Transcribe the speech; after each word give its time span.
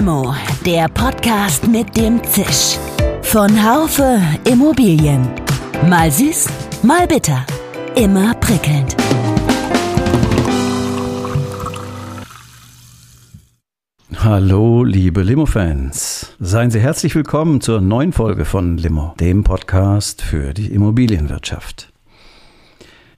Limo, 0.00 0.34
der 0.64 0.88
Podcast 0.88 1.68
mit 1.68 1.94
dem 1.94 2.24
Zisch. 2.24 2.78
Von 3.20 3.50
Haufe 3.62 4.18
Immobilien. 4.50 5.28
Mal 5.90 6.10
süß, 6.10 6.48
mal 6.82 7.06
bitter. 7.06 7.44
Immer 7.96 8.32
prickelnd. 8.36 8.96
Hallo, 14.16 14.84
liebe 14.84 15.20
Limo-Fans. 15.20 16.34
Seien 16.40 16.70
Sie 16.70 16.80
herzlich 16.80 17.14
willkommen 17.14 17.60
zur 17.60 17.82
neuen 17.82 18.14
Folge 18.14 18.46
von 18.46 18.78
Limo, 18.78 19.14
dem 19.20 19.44
Podcast 19.44 20.22
für 20.22 20.54
die 20.54 20.68
Immobilienwirtschaft. 20.68 21.92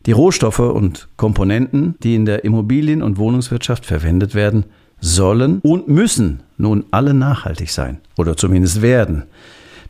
Die 0.07 0.13
Rohstoffe 0.13 0.59
und 0.59 1.09
Komponenten, 1.17 1.95
die 2.03 2.17
in 2.17 2.25
der 2.25 2.43
Immobilien- 2.45 3.05
und 3.05 3.19
Wohnungswirtschaft 3.19 3.87
verwendet 3.87 4.35
werden, 4.35 4.65
sollen 5.03 5.59
und 5.61 5.89
müssen 5.89 6.41
nun 6.57 6.85
alle 6.91 7.13
nachhaltig 7.13 7.71
sein 7.71 7.99
oder 8.17 8.37
zumindest 8.37 8.81
werden. 8.81 9.25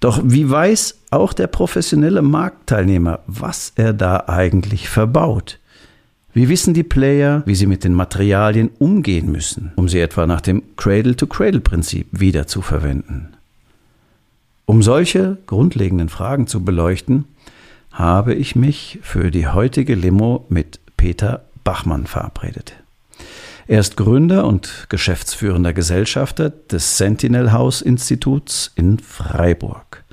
Doch 0.01 0.21
wie 0.25 0.51
weiß 0.51 0.99
auch 1.11 1.33
der 1.33 1.47
professionelle 1.47 2.23
Marktteilnehmer, 2.23 3.21
was 3.29 3.73
er 3.77 3.93
da 3.93 4.25
eigentlich 4.27 4.89
verbaut? 4.89 5.61
Wie 6.35 6.49
wissen 6.49 6.73
die 6.75 6.83
Player, 6.83 7.43
wie 7.45 7.55
sie 7.55 7.67
mit 7.67 7.85
den 7.85 7.93
Materialien 7.93 8.71
umgehen 8.79 9.31
müssen, 9.31 9.73
um 9.77 9.89
sie 9.89 10.01
etwa 10.01 10.27
nach 10.27 10.41
dem 10.41 10.63
Cradle-to-Cradle-Prinzip 10.77 12.09
wieder 12.11 12.47
zu 12.47 12.63
verwenden? 12.63 13.35
Um 14.65 14.83
solche 14.83 15.37
grundlegenden 15.47 16.09
Fragen 16.09 16.47
zu 16.47 16.65
beleuchten, 16.65 17.27
habe 17.93 18.35
ich 18.35 18.57
mich 18.57 18.99
für 19.03 19.31
die 19.31 19.47
heutige 19.47 19.95
Limo 19.95 20.47
mit 20.49 20.81
Peter 20.97 21.45
Bachmann 21.63 22.07
verabredet. 22.07 22.82
Er 23.73 23.81
ist 23.81 23.97
Gründer 23.97 24.47
und 24.47 24.85
geschäftsführender 24.91 25.73
Gesellschafter 25.73 26.51
des 26.51 26.99
Sentinel 26.99 27.53
House 27.53 27.81
Instituts 27.81 28.71
in 28.75 28.99
Freiburg. 28.99 30.05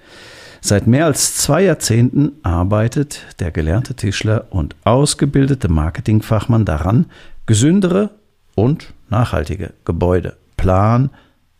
Seit 0.61 0.87
mehr 0.87 1.03
als 1.03 1.35
zwei 1.35 1.63
Jahrzehnten 1.63 2.31
arbeitet 2.41 3.19
der 3.39 3.51
gelernte 3.51 3.95
Tischler 3.95 4.47
und 4.49 4.77
ausgebildete 4.85 5.67
Marketingfachmann 5.67 6.63
daran, 6.63 7.07
gesündere 7.47 8.11
und 8.55 8.93
nachhaltige 9.09 9.73
Gebäude 9.83 10.37
plan-, 10.55 11.09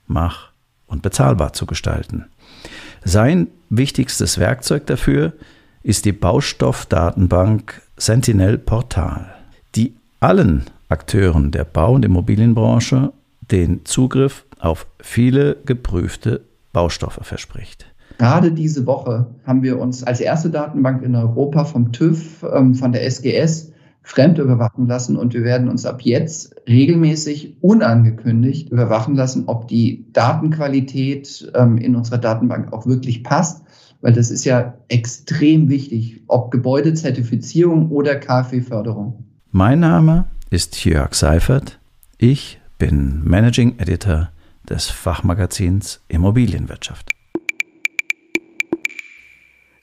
mach- 0.08 0.54
und 0.88 1.02
bezahlbar 1.02 1.52
zu 1.52 1.66
gestalten. 1.66 2.28
Sein 3.04 3.48
wichtigstes 3.70 4.38
Werkzeug 4.38 4.86
dafür 4.86 5.34
ist 5.84 6.06
die 6.06 6.14
Baustoffdatenbank 6.14 7.82
Sentinel 7.98 8.58
Portal, 8.58 9.36
die 9.76 9.98
allen 10.22 10.64
Akteuren 10.90 11.52
der 11.52 11.66
Bau- 11.66 11.94
und 11.94 12.04
Immobilienbranche 12.04 13.14
den 13.52 13.86
Zugriff 13.86 14.46
auf 14.60 14.88
viele 15.00 15.58
geprüfte 15.66 16.42
Baustoffe 16.74 17.20
verspricht. 17.22 17.86
Gerade 18.18 18.52
diese 18.52 18.88
Woche 18.88 19.28
haben 19.46 19.62
wir 19.62 19.80
uns 19.80 20.04
als 20.04 20.20
erste 20.20 20.50
Datenbank 20.50 21.04
in 21.04 21.16
Europa 21.16 21.66
vom 21.66 21.92
TÜV, 21.92 22.44
ähm, 22.52 22.74
von 22.74 22.92
der 22.92 23.06
SGS, 23.06 23.72
fremd 24.02 24.40
überwachen 24.40 24.88
lassen 24.88 25.16
und 25.16 25.36
wir 25.36 25.44
werden 25.44 25.70
uns 25.70 25.86
ab 25.86 26.02
jetzt 26.02 26.56
regelmäßig 26.68 27.58
unangekündigt 27.62 28.72
überwachen 28.72 29.16
lassen, 29.16 29.44
ob 29.46 29.68
die 29.68 30.08
Datenqualität 30.12 31.52
ähm, 31.54 31.78
in 31.78 31.96
unserer 31.96 32.18
Datenbank 32.18 32.74
auch 32.74 32.88
wirklich 32.88 33.24
passt, 33.24 33.64
weil 34.02 34.14
das 34.14 34.32
ist 34.32 34.46
ja 34.46 34.74
extrem 34.88 35.70
wichtig, 35.70 36.24
ob 36.28 36.50
Gebäudezertifizierung 36.50 37.92
oder 37.92 38.16
KfW-Förderung. 38.16 39.26
Mein 39.52 39.80
Name 39.80 40.26
ist 40.52 40.84
Jörg 40.84 41.14
Seifert. 41.14 41.80
Ich 42.18 42.60
bin 42.80 43.22
Managing 43.24 43.78
Editor 43.78 44.32
des 44.68 44.88
Fachmagazins 44.90 46.02
Immobilienwirtschaft. 46.08 47.12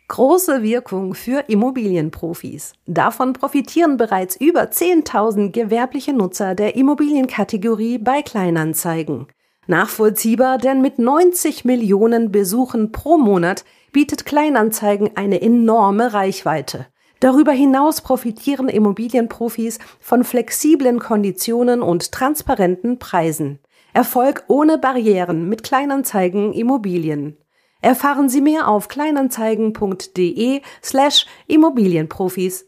Große 0.09 0.63
Wirkung 0.63 1.15
für 1.15 1.45
Immobilienprofis. 1.49 2.73
Davon 2.87 3.33
profitieren 3.33 3.97
bereits 3.97 4.35
über 4.37 4.63
10.000 4.63 5.53
gewerbliche 5.53 6.13
Nutzer 6.13 6.57
der 6.57 6.75
Immobilienkategorie 6.75 7.99
bei 7.99 8.23
Kleinanzeigen. 8.23 9.27
Nachvollziehbar, 9.69 10.59
denn 10.59 10.81
mit 10.81 10.99
90 10.99 11.65
Millionen 11.65 12.33
Besuchen 12.33 12.91
pro 12.91 13.19
Monat 13.19 13.65
bietet 13.93 14.27
Kleinanzeigen 14.27 15.17
eine 15.17 15.43
enorme 15.43 16.13
Reichweite. 16.13 16.87
Darüber 17.21 17.53
hinaus 17.53 18.03
profitieren 18.03 18.69
Immobilienprofis 18.69 19.79
von 20.01 20.23
flexiblen 20.23 20.99
Konditionen 20.99 21.81
und 21.81 22.13
transparenten 22.13 22.99
Preisen. 22.99 23.59
Erfolg 23.95 24.45
ohne 24.49 24.77
Barrieren 24.77 25.49
mit 25.49 25.63
Kleinanzeigen 25.63 26.53
Immobilien. 26.53 27.39
Erfahren 27.81 28.29
Sie 28.29 28.43
mehr 28.43 28.69
auf 28.69 28.89
kleinanzeigen.de 28.89 30.61
slash 30.83 31.27
Immobilienprofis. 31.47 32.67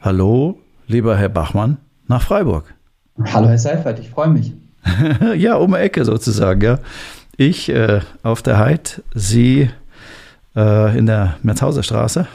Hallo, 0.00 0.60
lieber 0.86 1.16
Herr 1.16 1.28
Bachmann, 1.28 1.78
nach 2.06 2.22
Freiburg. 2.22 2.74
Hallo 3.32 3.48
Herr 3.48 3.58
Seifert, 3.58 3.98
ich 3.98 4.10
freue 4.10 4.28
mich. 4.28 4.52
ja, 5.36 5.56
um 5.56 5.72
die 5.72 5.78
Ecke 5.78 6.04
sozusagen, 6.04 6.62
ja. 6.62 6.78
Ich 7.36 7.68
äh, 7.70 8.00
auf 8.22 8.42
der 8.42 8.58
Heid, 8.58 9.02
Sie 9.14 9.70
äh, 10.56 10.98
in 10.98 11.06
der 11.06 11.36
Merzhauser 11.42 11.82
Straße. 11.82 12.26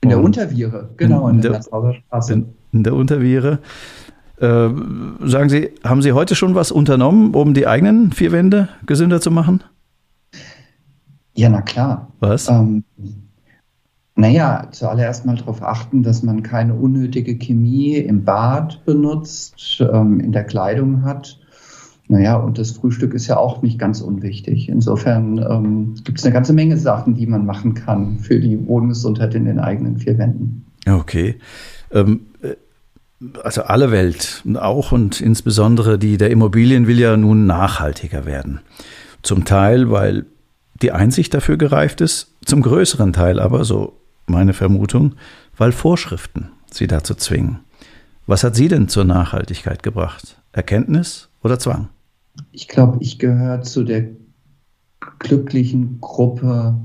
In 0.00 0.10
der 0.10 0.22
Unterviere, 0.22 0.90
genau, 0.96 1.28
in, 1.28 1.36
in 1.36 1.42
der, 1.42 1.50
der 1.50 1.58
Merzhauser 1.58 1.94
Straße. 1.94 2.32
In, 2.32 2.46
in 2.72 2.84
der 2.84 2.94
Unterviere. 2.94 3.58
Äh, 4.40 4.68
sagen 5.24 5.48
Sie, 5.48 5.70
haben 5.82 6.02
Sie 6.02 6.12
heute 6.12 6.36
schon 6.36 6.54
was 6.54 6.70
unternommen, 6.70 7.34
um 7.34 7.54
die 7.54 7.66
eigenen 7.66 8.12
vier 8.12 8.30
Wände 8.30 8.68
gesünder 8.86 9.20
zu 9.20 9.30
machen? 9.30 9.64
Ja, 11.34 11.48
na 11.48 11.62
klar. 11.62 12.12
Was? 12.20 12.48
Ähm, 12.48 12.84
naja, 14.14 14.66
zuallererst 14.72 15.26
mal 15.26 15.36
darauf 15.36 15.62
achten, 15.62 16.02
dass 16.02 16.24
man 16.24 16.42
keine 16.42 16.74
unnötige 16.74 17.36
Chemie 17.38 17.94
im 17.96 18.24
Bad 18.24 18.84
benutzt, 18.84 19.80
ähm, 19.80 20.18
in 20.18 20.32
der 20.32 20.42
Kleidung 20.42 21.04
hat. 21.04 21.38
Naja, 22.08 22.36
und 22.36 22.58
das 22.58 22.70
Frühstück 22.70 23.12
ist 23.12 23.26
ja 23.26 23.36
auch 23.36 23.60
nicht 23.60 23.78
ganz 23.78 24.00
unwichtig. 24.00 24.70
Insofern 24.70 25.38
ähm, 25.38 25.94
gibt 26.04 26.18
es 26.18 26.24
eine 26.24 26.32
ganze 26.32 26.54
Menge 26.54 26.78
Sachen, 26.78 27.14
die 27.14 27.26
man 27.26 27.44
machen 27.44 27.74
kann 27.74 28.18
für 28.18 28.40
die 28.40 28.66
Wohngesundheit 28.66 29.34
in 29.34 29.44
den 29.44 29.58
eigenen 29.58 29.98
vier 29.98 30.16
Wänden. 30.16 30.64
Okay. 30.88 31.36
Ähm, 31.92 32.20
also 33.42 33.62
alle 33.62 33.90
Welt, 33.90 34.42
auch 34.54 34.92
und 34.92 35.20
insbesondere 35.20 35.98
die 35.98 36.16
der 36.16 36.30
Immobilien 36.30 36.86
will 36.86 36.98
ja 36.98 37.16
nun 37.16 37.46
nachhaltiger 37.46 38.24
werden. 38.24 38.60
Zum 39.22 39.44
Teil, 39.44 39.90
weil 39.90 40.24
die 40.80 40.92
Einsicht 40.92 41.34
dafür 41.34 41.56
gereift 41.56 42.00
ist, 42.00 42.32
zum 42.44 42.62
größeren 42.62 43.12
Teil 43.12 43.40
aber, 43.40 43.64
so 43.64 43.94
meine 44.26 44.54
Vermutung, 44.54 45.14
weil 45.56 45.72
Vorschriften 45.72 46.50
sie 46.70 46.86
dazu 46.86 47.14
zwingen. 47.14 47.58
Was 48.26 48.44
hat 48.44 48.54
Sie 48.54 48.68
denn 48.68 48.88
zur 48.88 49.04
Nachhaltigkeit 49.04 49.82
gebracht? 49.82 50.36
Erkenntnis 50.52 51.28
oder 51.42 51.58
Zwang? 51.58 51.88
Ich 52.52 52.68
glaube, 52.68 52.98
ich 53.00 53.18
gehöre 53.18 53.62
zu 53.62 53.84
der 53.84 54.08
glücklichen 55.18 56.00
Gruppe, 56.00 56.78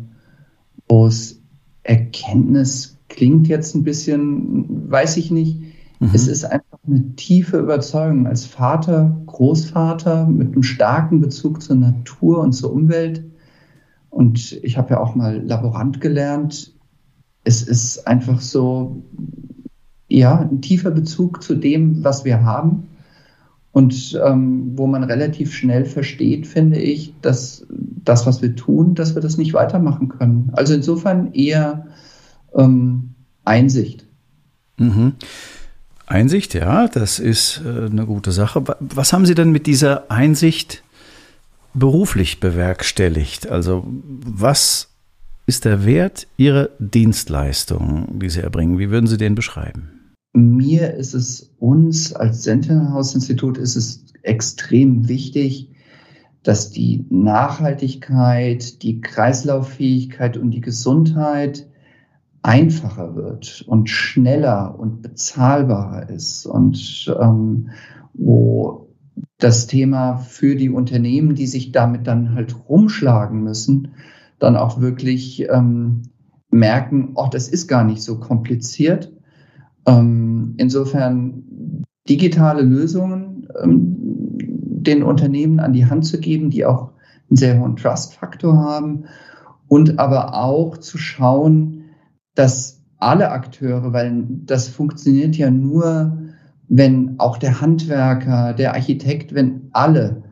wo 0.88 1.08
es 1.08 1.42
Erkenntnis 1.84 2.98
klingt 3.10 3.48
jetzt 3.48 3.76
ein 3.76 3.84
bisschen, 3.84 4.90
weiß 4.90 5.18
ich 5.18 5.30
nicht, 5.30 5.60
Mhm. 6.04 6.12
Es 6.14 6.28
ist 6.28 6.44
einfach 6.44 6.80
eine 6.86 7.16
tiefe 7.16 7.58
Überzeugung 7.58 8.28
als 8.28 8.46
Vater, 8.46 9.22
Großvater 9.26 10.28
mit 10.28 10.52
einem 10.52 10.64
starken 10.64 11.22
Bezug 11.22 11.62
zur 11.62 11.78
Natur 11.78 12.40
und 12.40 12.52
zur 12.52 12.74
Umwelt. 12.74 13.24
Und 14.10 14.60
ich 14.64 14.78
habe 14.78 14.92
ja 14.92 15.00
auch 15.00 15.16
mal 15.16 15.42
Laborant 15.42 16.02
gelernt. 16.02 16.74
Es 17.46 17.62
ist 17.62 18.06
einfach 18.06 18.42
so, 18.42 19.04
ja, 20.08 20.40
ein 20.40 20.62
tiefer 20.62 20.92
Bezug 20.92 21.42
zu 21.42 21.56
dem, 21.56 22.04
was 22.04 22.26
wir 22.26 22.44
haben. 22.44 22.88
Und 23.74 24.22
ähm, 24.24 24.74
wo 24.76 24.86
man 24.86 25.04
relativ 25.04 25.52
schnell 25.54 25.86
versteht, 25.86 26.46
finde 26.46 26.80
ich, 26.80 27.16
dass 27.24 27.66
das, 27.70 28.28
was 28.28 28.44
wir 28.44 28.56
tun, 28.56 28.94
dass 28.94 29.16
wir 29.16 29.22
das 29.22 29.38
nicht 29.38 29.54
weitermachen 29.54 30.10
können. 30.10 30.52
Also 30.54 30.76
insofern 30.76 31.34
eher 31.34 31.88
ähm, 32.56 33.16
Einsicht. 33.44 34.06
Mhm. 34.78 35.14
Einsicht, 36.06 36.54
ja, 36.54 36.88
das 36.88 37.18
ist 37.18 37.62
äh, 37.66 37.88
eine 37.88 38.06
gute 38.06 38.32
Sache. 38.32 38.64
Was 38.80 39.12
haben 39.12 39.26
Sie 39.26 39.34
denn 39.34 39.52
mit 39.52 39.66
dieser 39.66 40.12
Einsicht 40.12 40.84
beruflich 41.74 42.40
bewerkstelligt? 42.40 43.50
Also 43.50 43.84
was 43.88 44.90
ist 45.48 45.66
der 45.66 45.84
Wert 45.84 46.28
Ihrer 46.38 46.70
Dienstleistung, 46.78 48.20
die 48.20 48.30
Sie 48.30 48.42
erbringen? 48.42 48.78
Wie 48.78 48.92
würden 48.92 49.08
Sie 49.08 49.18
den 49.18 49.34
beschreiben? 49.34 50.03
Mir 50.34 50.96
ist 50.96 51.14
es, 51.14 51.54
uns 51.60 52.14
als 52.14 52.44
Sentinel-Haus-Institut 52.44 53.58
ist 53.58 53.76
es 53.76 54.06
extrem 54.24 55.08
wichtig, 55.08 55.70
dass 56.42 56.72
die 56.72 57.06
Nachhaltigkeit, 57.10 58.82
die 58.84 59.00
Kreislauffähigkeit 59.00 60.38
und 60.38 60.52
die 60.52 60.62
Gesundheit 60.62 61.68
einfacher 62.42 63.16
wird 63.16 63.64
und 63.68 63.90
schneller 63.90 64.78
und 64.78 65.02
bezahlbarer 65.02 66.10
ist 66.10 66.46
und 66.46 67.16
ähm, 67.20 67.70
wo 68.14 68.90
das 69.38 69.68
Thema 69.68 70.18
für 70.18 70.56
die 70.56 70.70
Unternehmen, 70.70 71.36
die 71.36 71.48
sich 71.48 71.72
damit 71.72 72.06
dann 72.06 72.34
halt 72.34 72.56
rumschlagen 72.68 73.44
müssen, 73.44 73.94
dann 74.40 74.58
auch 74.58 74.82
wirklich 74.82 75.48
ähm, 75.50 76.02
merken, 76.50 77.12
oh, 77.16 77.28
das 77.32 77.48
ist 77.48 77.68
gar 77.68 77.86
nicht 77.86 78.02
so 78.02 78.20
kompliziert. 78.20 79.13
Ähm, 79.86 80.56
insofern 80.58 81.84
digitale 82.08 82.62
Lösungen 82.62 83.48
ähm, 83.62 83.98
den 84.84 85.04
Unternehmen 85.04 85.60
an 85.60 85.74
die 85.74 85.86
Hand 85.86 86.06
zu 86.06 86.20
geben, 86.20 86.50
die 86.50 86.66
auch 86.66 86.92
einen 87.30 87.38
sehr 87.38 87.60
hohen 87.60 87.76
Trust-Faktor 87.76 88.58
haben 88.58 89.06
und 89.68 90.00
aber 90.00 90.36
auch 90.36 90.78
zu 90.78 90.98
schauen, 90.98 91.86
dass 92.36 92.82
alle 92.98 93.32
Akteure, 93.32 93.94
weil 93.94 94.26
das 94.46 94.68
funktioniert 94.68 95.36
ja 95.36 95.52
nur, 95.52 96.18
wenn 96.68 97.20
auch 97.20 97.38
der 97.38 97.62
Handwerker, 97.62 98.54
der 98.54 98.74
Architekt, 98.74 99.34
wenn 99.34 99.70
alle 99.72 100.24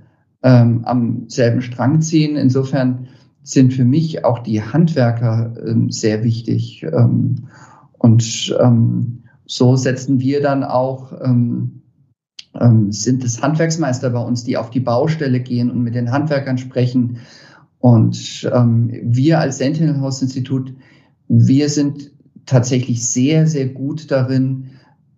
ähm, 0.43 0.81
am 0.85 1.29
selben 1.29 1.61
Strang 1.61 2.01
ziehen. 2.01 2.35
Insofern 2.35 3.07
sind 3.43 3.73
für 3.73 3.85
mich 3.85 4.23
auch 4.23 4.39
die 4.39 4.61
Handwerker 4.61 5.53
ähm, 5.65 5.91
sehr 5.91 6.23
wichtig. 6.23 6.83
Ähm, 6.83 7.47
und 7.97 8.55
ähm, 8.59 9.20
so 9.51 9.75
setzen 9.75 10.21
wir 10.21 10.41
dann 10.41 10.63
auch, 10.63 11.11
ähm, 11.21 11.81
ähm, 12.57 12.89
sind 12.93 13.21
es 13.25 13.41
Handwerksmeister 13.41 14.09
bei 14.09 14.21
uns, 14.21 14.45
die 14.45 14.55
auf 14.55 14.69
die 14.69 14.79
Baustelle 14.79 15.41
gehen 15.41 15.69
und 15.69 15.83
mit 15.83 15.93
den 15.93 16.09
Handwerkern 16.09 16.57
sprechen. 16.57 17.17
Und 17.79 18.49
ähm, 18.53 18.89
wir 19.03 19.39
als 19.39 19.57
Sentinel 19.57 19.99
House 19.99 20.21
Institut, 20.21 20.73
wir 21.27 21.67
sind 21.67 22.11
tatsächlich 22.45 23.05
sehr, 23.05 23.45
sehr 23.45 23.67
gut 23.67 24.09
darin, 24.09 24.69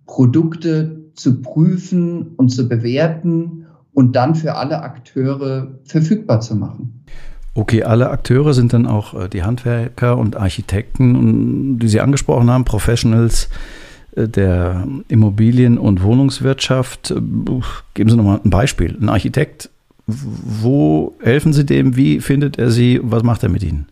Produkte 0.08 1.12
zu 1.14 1.44
prüfen 1.44 2.30
und 2.36 2.50
zu 2.50 2.68
bewerten 2.68 3.68
und 3.94 4.16
dann 4.16 4.34
für 4.34 4.56
alle 4.56 4.82
Akteure 4.82 5.80
verfügbar 5.84 6.42
zu 6.42 6.56
machen. 6.56 7.06
Okay, 7.54 7.84
alle 7.84 8.10
Akteure 8.10 8.56
sind 8.56 8.74
dann 8.74 8.88
auch 8.88 9.14
äh, 9.14 9.30
die 9.30 9.44
Handwerker 9.44 10.18
und 10.18 10.38
Architekten, 10.38 11.78
die 11.78 11.88
Sie 11.88 12.02
angesprochen 12.02 12.50
haben, 12.50 12.66
Professionals 12.66 13.50
der 14.16 14.88
Immobilien- 15.08 15.78
und 15.78 16.04
Wohnungswirtschaft. 16.04 17.14
Geben 17.94 18.10
Sie 18.10 18.16
nochmal 18.16 18.42
ein 18.44 18.50
Beispiel. 18.50 18.98
Ein 19.00 19.10
Architekt, 19.10 19.70
wo 20.06 21.16
helfen 21.22 21.54
Sie 21.54 21.66
dem? 21.66 21.96
Wie 21.96 22.20
findet 22.20 22.60
er 22.60 22.72
Sie? 22.72 23.00
Was 23.04 23.24
macht 23.24 23.44
er 23.44 23.50
mit 23.50 23.64
Ihnen? 23.64 23.88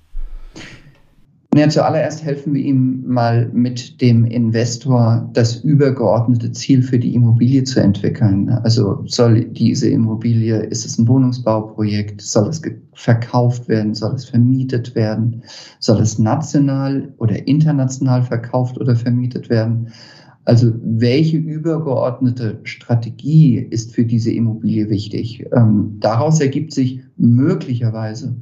Ja, 1.54 1.68
zuallererst 1.68 2.24
helfen 2.24 2.54
wir 2.54 2.62
ihm 2.62 3.04
mal 3.06 3.50
mit 3.52 4.00
dem 4.00 4.24
Investor 4.24 5.30
das 5.34 5.58
übergeordnete 5.58 6.54
Ziel 6.54 6.82
für 6.82 6.98
die 6.98 7.14
Immobilie 7.14 7.66
zu 7.66 7.82
entwickeln. 7.82 8.48
Also 8.48 9.04
soll 9.06 9.44
diese 9.44 9.90
Immobilie, 9.90 10.60
ist 10.62 10.86
es 10.86 10.98
ein 10.98 11.10
Wohnungsbauprojekt, 11.10 12.22
soll 12.22 12.48
es 12.48 12.62
verkauft 12.94 13.68
werden, 13.68 13.94
soll 13.94 14.14
es 14.14 14.24
vermietet 14.24 14.96
werden, 14.96 15.44
soll 15.80 16.00
es 16.00 16.18
national 16.18 17.14
oder 17.18 17.46
international 17.46 18.24
verkauft 18.24 18.80
oder 18.80 18.96
vermietet 18.96 19.50
werden? 19.50 19.90
Also 20.46 20.72
welche 20.82 21.36
übergeordnete 21.36 22.62
Strategie 22.64 23.58
ist 23.58 23.94
für 23.94 24.06
diese 24.06 24.32
Immobilie 24.32 24.90
wichtig? 24.90 25.46
Ähm, 25.54 25.98
daraus 26.00 26.40
ergibt 26.40 26.74
sich 26.74 27.02
möglicherweise 27.18 28.38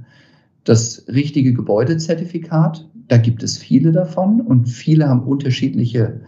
das 0.63 1.05
richtige 1.07 1.53
Gebäudezertifikat. 1.53 2.87
Da 3.09 3.17
gibt 3.17 3.43
es 3.43 3.57
viele 3.57 3.91
davon 3.91 4.39
und 4.39 4.69
viele 4.69 5.09
haben 5.09 5.23
unterschiedliche, 5.23 6.21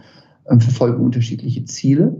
äh, 0.44 0.58
verfolgen 0.58 1.02
unterschiedliche 1.02 1.64
Ziele. 1.64 2.16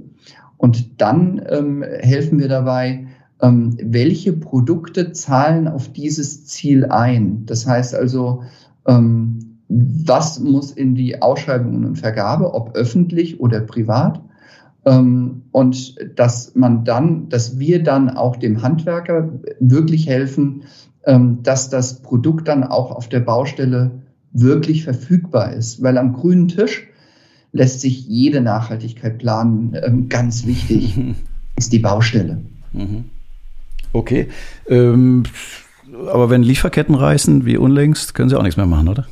Und 0.56 1.00
dann 1.00 1.43
ähm, 1.50 1.82
helfen 1.82 2.38
wir 2.38 2.49
dabei, 2.49 3.09
ähm, 3.43 3.76
welche 3.82 4.32
Produkte 4.32 5.12
zahlen 5.12 5.67
auf 5.67 5.93
dieses 5.93 6.47
Ziel 6.47 6.87
ein. 6.87 7.44
Das 7.44 7.67
heißt 7.67 7.94
also, 7.94 8.44
ähm, 8.87 9.59
was 9.69 10.38
muss 10.38 10.70
in 10.70 10.94
die 10.94 11.20
Ausschreibungen 11.20 11.85
und 11.85 11.97
Vergabe, 11.97 12.55
ob 12.55 12.76
öffentlich 12.76 13.41
oder 13.41 13.61
privat. 13.61 14.23
Ähm, 14.85 15.43
und 15.50 15.97
dass 16.15 16.55
man 16.55 16.85
dann, 16.85 17.29
dass 17.29 17.58
wir 17.58 17.82
dann 17.82 18.11
auch 18.11 18.37
dem 18.37 18.62
Handwerker 18.62 19.29
wirklich 19.58 20.06
helfen, 20.06 20.62
ähm, 21.05 21.43
dass 21.43 21.69
das 21.69 22.00
Produkt 22.03 22.47
dann 22.47 22.62
auch 22.62 22.93
auf 22.93 23.08
der 23.08 23.20
Baustelle 23.20 24.01
wirklich 24.32 24.84
verfügbar 24.84 25.52
ist. 25.52 25.82
Weil 25.82 25.99
am 25.99 26.12
grünen 26.12 26.49
Tisch 26.49 26.87
lässt 27.52 27.81
sich 27.81 28.06
jede 28.06 28.40
Nachhaltigkeit 28.40 29.19
planen. 29.19 29.76
Ähm, 29.82 30.08
ganz 30.08 30.46
wichtig 30.46 30.99
ist 31.56 31.73
die 31.73 31.79
Baustelle. 31.79 32.40
Mhm. 32.73 33.05
Okay. 33.93 34.29
Ähm, 34.69 35.25
aber 36.11 36.31
wenn 36.31 36.43
Lieferketten 36.43 36.94
reißen, 36.94 37.44
wie 37.44 37.56
unlängst, 37.56 38.14
können 38.14 38.31
Sie 38.31 38.38
auch 38.38 38.43
nichts 38.43 38.56
mehr 38.56 38.67
machen, 38.67 38.88
oder? 38.88 39.06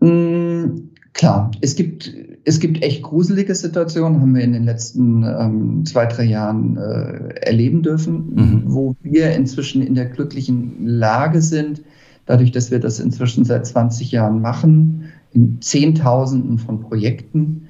Mm, 0.00 0.90
klar, 1.12 1.50
es 1.60 1.76
gibt, 1.76 2.12
es 2.44 2.58
gibt 2.58 2.82
echt 2.82 3.02
gruselige 3.02 3.54
Situationen, 3.54 4.20
haben 4.20 4.34
wir 4.34 4.42
in 4.42 4.54
den 4.54 4.64
letzten 4.64 5.24
ähm, 5.24 5.84
zwei, 5.84 6.06
drei 6.06 6.24
Jahren 6.24 6.78
äh, 6.78 7.34
erleben 7.42 7.82
dürfen, 7.82 8.34
mhm. 8.34 8.62
wo 8.66 8.96
wir 9.02 9.32
inzwischen 9.32 9.82
in 9.82 9.94
der 9.94 10.06
glücklichen 10.06 10.86
Lage 10.86 11.42
sind, 11.42 11.82
dadurch, 12.26 12.52
dass 12.52 12.70
wir 12.70 12.78
das 12.78 13.00
inzwischen 13.00 13.44
seit 13.44 13.66
20 13.66 14.12
Jahren 14.12 14.40
machen, 14.40 15.04
in 15.32 15.60
Zehntausenden 15.60 16.58
von 16.58 16.80
Projekten, 16.80 17.68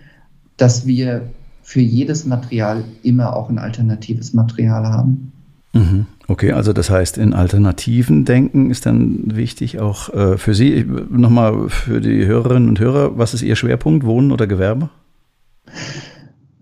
dass 0.57 0.87
wir 0.87 1.31
für 1.63 1.81
jedes 1.81 2.27
Material 2.27 2.85
immer 3.03 3.37
auch 3.37 3.49
ein 3.49 3.59
alternatives 3.59 4.35
Material 4.35 4.87
haben. 4.87 5.33
Mhm. 5.73 6.07
Okay, 6.29 6.53
also 6.53 6.73
das 6.73 6.91
heißt, 6.91 7.19
in 7.19 7.35
Alternativen 7.35 8.25
denken 8.25 8.71
ist 8.71 8.87
dann 8.87 9.37
wichtig 9.37 9.81
auch 9.81 10.13
äh, 10.13 10.39
für 10.39 10.55
Sie. 10.55 10.85
Nochmal 11.11 11.69
für 11.69 12.01
die 12.01 12.27
Hörerinnen 12.27 12.69
und 12.69 12.81
Hörer, 12.81 13.17
was 13.19 13.35
ist 13.35 13.43
Ihr 13.43 13.57
Schwerpunkt, 13.57 14.05
Wohnen 14.05 14.33
oder 14.33 14.47
Gewerbe? 14.47 14.91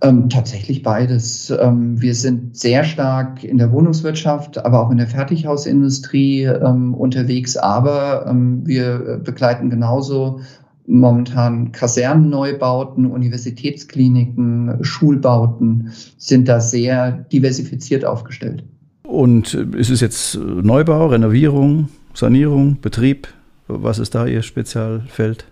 Ähm, 0.03 0.31
tatsächlich 0.31 0.83
beides. 0.83 1.51
Ähm, 1.51 2.01
wir 2.01 2.15
sind 2.15 2.57
sehr 2.57 2.85
stark 2.85 3.45
in 3.45 3.59
der 3.59 3.71
Wohnungswirtschaft, 3.71 4.65
aber 4.65 4.81
auch 4.81 4.91
in 4.91 4.97
der 4.97 5.07
Fertighausindustrie 5.07 6.45
ähm, 6.45 6.95
unterwegs. 6.95 7.59
Aber 7.59 8.27
ähm, 8.27 8.67
wir 8.67 9.21
begleiten 9.23 9.69
genauso 9.69 10.41
momentan 10.87 11.73
Kasernenneubauten, 11.73 13.07
Universitätskliniken, 13.07 14.79
Schulbauten, 14.83 15.93
sind 16.17 16.49
da 16.49 16.61
sehr 16.61 17.13
diversifiziert 17.13 18.05
aufgestellt. 18.05 18.65
Und 19.03 19.55
ist 19.55 19.91
es 19.91 20.01
jetzt 20.01 20.37
Neubau, 20.37 21.09
Renovierung, 21.09 21.89
Sanierung, 22.15 22.79
Betrieb? 22.81 23.29
Was 23.69 23.99
ist 23.99 24.15
da 24.15 24.27
Ihr 24.27 24.43
Spezialfeld? 24.43 25.45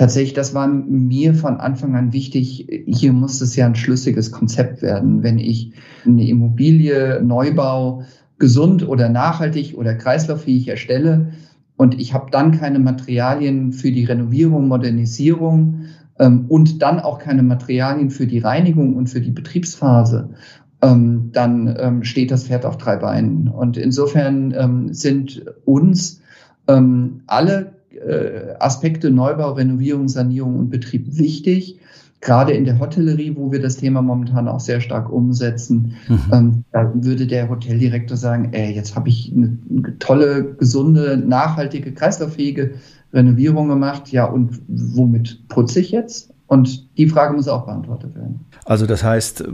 Tatsächlich, 0.00 0.32
das 0.32 0.54
war 0.54 0.66
mir 0.66 1.34
von 1.34 1.60
Anfang 1.60 1.94
an 1.94 2.14
wichtig. 2.14 2.66
Hier 2.86 3.12
muss 3.12 3.42
es 3.42 3.54
ja 3.54 3.66
ein 3.66 3.74
schlüssiges 3.74 4.32
Konzept 4.32 4.80
werden. 4.80 5.22
Wenn 5.22 5.38
ich 5.38 5.74
eine 6.06 6.26
Immobilie, 6.26 7.20
Neubau 7.22 8.04
gesund 8.38 8.88
oder 8.88 9.10
nachhaltig 9.10 9.76
oder 9.76 9.94
kreislauffähig 9.94 10.68
erstelle 10.68 11.32
und 11.76 12.00
ich 12.00 12.14
habe 12.14 12.30
dann 12.30 12.52
keine 12.52 12.78
Materialien 12.78 13.74
für 13.74 13.92
die 13.92 14.06
Renovierung, 14.06 14.68
Modernisierung 14.68 15.82
ähm, 16.18 16.46
und 16.48 16.80
dann 16.80 17.00
auch 17.00 17.18
keine 17.18 17.42
Materialien 17.42 18.08
für 18.08 18.26
die 18.26 18.38
Reinigung 18.38 18.96
und 18.96 19.08
für 19.08 19.20
die 19.20 19.32
Betriebsphase, 19.32 20.30
ähm, 20.80 21.28
dann 21.34 21.76
ähm, 21.78 22.04
steht 22.04 22.30
das 22.30 22.44
Pferd 22.44 22.64
auf 22.64 22.78
drei 22.78 22.96
Beinen. 22.96 23.48
Und 23.48 23.76
insofern 23.76 24.54
ähm, 24.56 24.94
sind 24.94 25.44
uns 25.66 26.22
ähm, 26.68 27.20
alle 27.26 27.79
äh, 28.06 28.54
Aspekte 28.58 29.10
Neubau, 29.10 29.52
Renovierung, 29.52 30.08
Sanierung 30.08 30.56
und 30.58 30.70
Betrieb 30.70 31.18
wichtig. 31.18 31.78
Gerade 32.22 32.52
in 32.52 32.66
der 32.66 32.78
Hotellerie, 32.78 33.34
wo 33.34 33.50
wir 33.50 33.62
das 33.62 33.78
Thema 33.78 34.02
momentan 34.02 34.46
auch 34.46 34.60
sehr 34.60 34.82
stark 34.82 35.10
umsetzen, 35.10 35.94
mhm. 36.06 36.20
ähm, 36.32 36.64
da 36.70 36.92
würde 36.94 37.26
der 37.26 37.48
Hoteldirektor 37.48 38.16
sagen, 38.16 38.50
ey, 38.52 38.74
jetzt 38.74 38.94
habe 38.94 39.08
ich 39.08 39.32
eine, 39.34 39.56
eine 39.70 39.98
tolle, 39.98 40.54
gesunde, 40.54 41.16
nachhaltige, 41.16 41.92
kreislauffähige 41.92 42.72
Renovierung 43.14 43.68
gemacht. 43.68 44.12
Ja, 44.12 44.26
und 44.26 44.60
womit 44.68 45.48
putze 45.48 45.80
ich 45.80 45.92
jetzt? 45.92 46.30
Und 46.46 46.98
die 46.98 47.08
Frage 47.08 47.32
muss 47.32 47.48
auch 47.48 47.64
beantwortet 47.64 48.14
werden. 48.14 48.40
Also 48.64 48.84
das 48.84 49.02
heißt, 49.02 49.44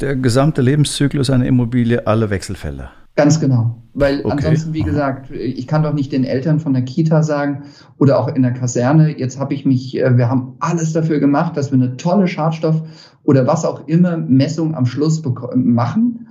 der 0.00 0.16
gesamte 0.16 0.62
Lebenszyklus 0.62 1.30
einer 1.30 1.46
Immobilie, 1.46 2.06
alle 2.06 2.30
Wechselfälle. 2.30 2.88
Ganz 3.16 3.40
genau. 3.40 3.76
Weil 3.92 4.20
okay. 4.20 4.30
ansonsten, 4.30 4.72
wie 4.72 4.82
gesagt, 4.82 5.30
ich 5.32 5.66
kann 5.66 5.82
doch 5.82 5.92
nicht 5.92 6.12
den 6.12 6.24
Eltern 6.24 6.60
von 6.60 6.72
der 6.72 6.82
Kita 6.82 7.22
sagen 7.22 7.64
oder 7.98 8.20
auch 8.20 8.28
in 8.28 8.42
der 8.42 8.52
Kaserne, 8.52 9.18
jetzt 9.18 9.38
habe 9.38 9.52
ich 9.54 9.66
mich, 9.66 9.98
äh, 9.98 10.16
wir 10.16 10.28
haben 10.28 10.54
alles 10.60 10.92
dafür 10.92 11.18
gemacht, 11.18 11.56
dass 11.56 11.72
wir 11.72 11.78
eine 11.78 11.96
tolle 11.96 12.28
Schadstoff- 12.28 12.82
oder 13.24 13.46
was 13.46 13.64
auch 13.64 13.86
immer 13.88 14.16
Messung 14.16 14.74
am 14.74 14.86
Schluss 14.86 15.22
machen. 15.54 16.28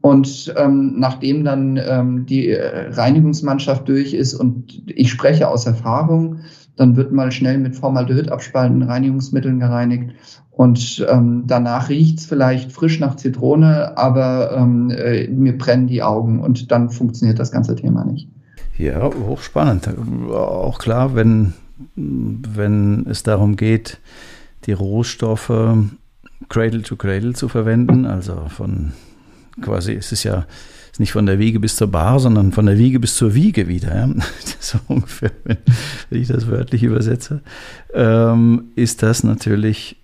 Und 0.00 0.52
ähm, 0.56 0.94
nachdem 0.98 1.44
dann 1.44 1.78
ähm, 1.82 2.26
die 2.26 2.48
äh, 2.48 2.90
Reinigungsmannschaft 2.90 3.88
durch 3.88 4.12
ist 4.12 4.34
und 4.34 4.82
ich 4.86 5.10
spreche 5.10 5.48
aus 5.48 5.66
Erfahrung, 5.66 6.40
dann 6.76 6.96
wird 6.96 7.12
mal 7.12 7.30
schnell 7.32 7.58
mit 7.58 7.76
Formaldehyd 7.76 8.30
abspaltenden 8.30 8.88
Reinigungsmitteln 8.88 9.60
gereinigt 9.60 10.12
und 10.50 11.04
ähm, 11.08 11.44
danach 11.46 11.88
riecht's 11.88 12.26
vielleicht 12.26 12.70
frisch 12.70 13.00
nach 13.00 13.16
Zitrone, 13.16 13.96
aber 13.98 14.56
ähm, 14.56 14.90
äh, 14.90 15.26
mir 15.28 15.58
brennen 15.58 15.88
die 15.88 16.02
Augen 16.02 16.40
und 16.40 16.70
dann 16.70 16.90
funktioniert 16.90 17.38
das 17.38 17.50
ganze 17.50 17.74
Thema 17.74 18.04
nicht. 18.04 18.28
Ja, 18.78 19.10
hochspannend. 19.12 19.88
Auch 20.30 20.78
klar, 20.78 21.14
wenn, 21.14 21.54
wenn 21.96 23.06
es 23.08 23.22
darum 23.22 23.56
geht, 23.56 23.98
die 24.66 24.72
Rohstoffe 24.72 25.52
Cradle 26.48 26.82
to 26.82 26.96
Cradle 26.96 27.34
zu 27.34 27.48
verwenden, 27.48 28.06
also 28.06 28.46
von 28.48 28.92
quasi, 29.60 29.92
es 29.92 30.12
ist 30.12 30.24
ja 30.24 30.46
ist 30.94 31.00
nicht 31.00 31.10
von 31.10 31.26
der 31.26 31.40
Wiege 31.40 31.58
bis 31.58 31.74
zur 31.74 31.88
Bar, 31.88 32.20
sondern 32.20 32.52
von 32.52 32.66
der 32.66 32.78
Wiege 32.78 33.00
bis 33.00 33.16
zur 33.16 33.34
Wiege 33.34 33.66
wieder. 33.66 33.96
Ja? 33.96 34.08
So 34.60 34.78
ungefähr, 34.86 35.32
wenn, 35.42 35.56
ich 36.10 36.28
das 36.28 36.46
wörtlich 36.46 36.84
übersetze, 36.84 37.40
ähm, 37.92 38.66
ist 38.76 39.02
das 39.02 39.24
natürlich 39.24 39.96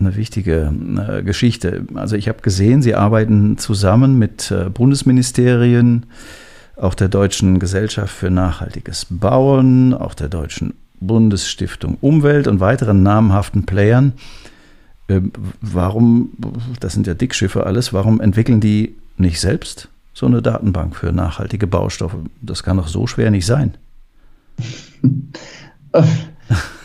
eine 0.00 0.16
wichtige 0.16 0.72
äh, 0.96 1.22
Geschichte. 1.22 1.84
Also 1.94 2.16
ich 2.16 2.28
habe 2.28 2.40
gesehen, 2.40 2.80
Sie 2.80 2.94
arbeiten 2.94 3.58
zusammen 3.58 4.18
mit 4.18 4.50
äh, 4.50 4.70
Bundesministerien, 4.70 6.06
auch 6.76 6.94
der 6.94 7.08
Deutschen 7.08 7.58
Gesellschaft 7.58 8.14
für 8.14 8.30
nachhaltiges 8.30 9.06
Bauen, 9.10 9.92
auch 9.92 10.14
der 10.14 10.30
Deutschen 10.30 10.72
Bundesstiftung 11.00 11.98
Umwelt 12.00 12.48
und 12.48 12.60
weiteren 12.60 13.02
namhaften 13.02 13.66
Playern. 13.66 14.14
Ähm, 15.10 15.32
warum, 15.60 16.32
das 16.80 16.94
sind 16.94 17.06
ja 17.06 17.12
Dickschiffe 17.12 17.66
alles, 17.66 17.92
warum 17.92 18.22
entwickeln 18.22 18.60
die 18.60 18.96
nicht 19.18 19.38
selbst 19.38 19.90
so 20.14 20.26
eine 20.26 20.40
Datenbank 20.40 20.96
für 20.96 21.12
nachhaltige 21.12 21.66
Baustoffe? 21.66 22.16
Das 22.40 22.62
kann 22.62 22.78
doch 22.78 22.88
so 22.88 23.06
schwer 23.06 23.30
nicht 23.30 23.46
sein. 23.46 23.76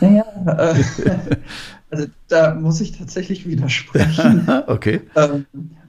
naja, 0.01 0.25
äh, 0.45 0.83
also 1.91 2.07
da 2.27 2.55
muss 2.55 2.81
ich 2.81 2.98
tatsächlich 2.98 3.48
widersprechen. 3.48 4.48
okay. 4.67 5.01
Ähm, 5.15 5.45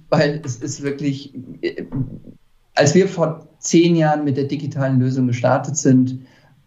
weil 0.09 0.41
es 0.45 0.57
ist 0.57 0.83
wirklich, 0.83 1.35
äh, 1.63 1.85
als 2.75 2.95
wir 2.95 3.09
vor 3.09 3.49
zehn 3.59 3.97
Jahren 3.97 4.25
mit 4.25 4.37
der 4.37 4.45
digitalen 4.45 5.01
Lösung 5.01 5.27
gestartet 5.27 5.77
sind, 5.77 6.21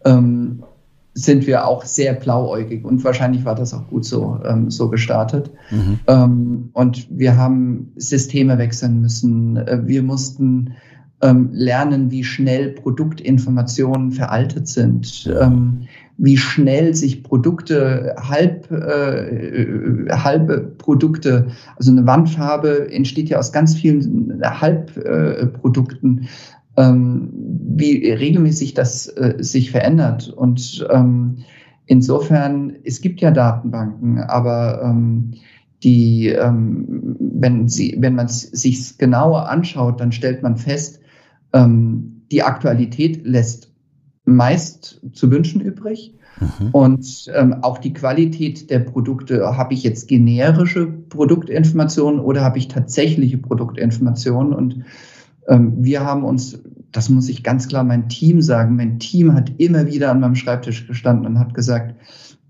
ähm, 0.04 0.64
sind 1.14 1.46
wir 1.46 1.66
auch 1.66 1.84
sehr 1.84 2.12
blauäugig 2.12 2.84
und 2.84 3.04
wahrscheinlich 3.04 3.44
war 3.44 3.54
das 3.54 3.72
auch 3.72 3.86
gut 3.88 4.04
so, 4.04 4.40
ähm, 4.44 4.70
so 4.70 4.90
gestartet. 4.90 5.50
Mhm. 5.70 6.00
Ähm, 6.08 6.70
und 6.72 7.06
wir 7.10 7.36
haben 7.36 7.92
Systeme 7.96 8.58
wechseln 8.58 9.00
müssen. 9.00 9.56
Äh, 9.56 9.86
wir 9.86 10.02
mussten 10.02 10.74
ähm, 11.22 11.50
lernen, 11.52 12.10
wie 12.10 12.24
schnell 12.24 12.70
Produktinformationen 12.70 14.10
veraltet 14.10 14.66
sind, 14.66 15.32
ähm, 15.40 15.82
wie 16.16 16.36
schnell 16.36 16.94
sich 16.94 17.22
Produkte, 17.22 18.16
halb, 18.18 18.70
äh, 18.72 20.06
halbe 20.10 20.74
Produkte, 20.78 21.46
also 21.76 21.92
eine 21.92 22.06
Wandfarbe 22.06 22.90
entsteht 22.92 23.28
ja 23.28 23.38
aus 23.38 23.52
ganz 23.52 23.74
vielen 23.74 24.40
Halbprodukten. 24.42 26.22
Äh, 26.22 26.26
ähm, 26.76 27.30
wie 27.76 28.10
regelmäßig 28.10 28.74
das 28.74 29.08
äh, 29.08 29.36
sich 29.38 29.70
verändert. 29.70 30.28
Und 30.28 30.86
ähm, 30.90 31.38
insofern, 31.86 32.74
es 32.84 33.00
gibt 33.00 33.20
ja 33.20 33.30
Datenbanken, 33.30 34.20
aber 34.20 34.82
ähm, 34.82 35.32
die, 35.82 36.28
ähm, 36.28 37.16
wenn, 37.18 37.68
sie, 37.68 37.96
wenn 37.98 38.14
man 38.14 38.26
es 38.26 38.42
sich 38.42 38.98
genauer 38.98 39.48
anschaut, 39.48 40.00
dann 40.00 40.12
stellt 40.12 40.42
man 40.42 40.56
fest, 40.56 41.00
ähm, 41.52 42.22
die 42.32 42.42
Aktualität 42.42 43.24
lässt 43.24 43.70
meist 44.24 45.00
zu 45.12 45.30
wünschen 45.30 45.60
übrig. 45.60 46.14
Mhm. 46.40 46.70
Und 46.72 47.32
ähm, 47.34 47.56
auch 47.62 47.78
die 47.78 47.92
Qualität 47.92 48.70
der 48.70 48.80
Produkte, 48.80 49.56
habe 49.56 49.74
ich 49.74 49.82
jetzt 49.82 50.08
generische 50.08 50.86
Produktinformationen 50.86 52.20
oder 52.20 52.42
habe 52.42 52.58
ich 52.58 52.68
tatsächliche 52.68 53.38
Produktinformationen? 53.38 54.52
Und 54.52 54.84
wir 55.48 56.04
haben 56.04 56.24
uns, 56.24 56.58
das 56.90 57.10
muss 57.10 57.28
ich 57.28 57.42
ganz 57.42 57.68
klar 57.68 57.84
mein 57.84 58.08
Team 58.08 58.40
sagen, 58.40 58.76
mein 58.76 58.98
Team 58.98 59.34
hat 59.34 59.52
immer 59.58 59.86
wieder 59.86 60.10
an 60.10 60.20
meinem 60.20 60.36
Schreibtisch 60.36 60.86
gestanden 60.86 61.26
und 61.26 61.38
hat 61.38 61.54
gesagt, 61.54 61.94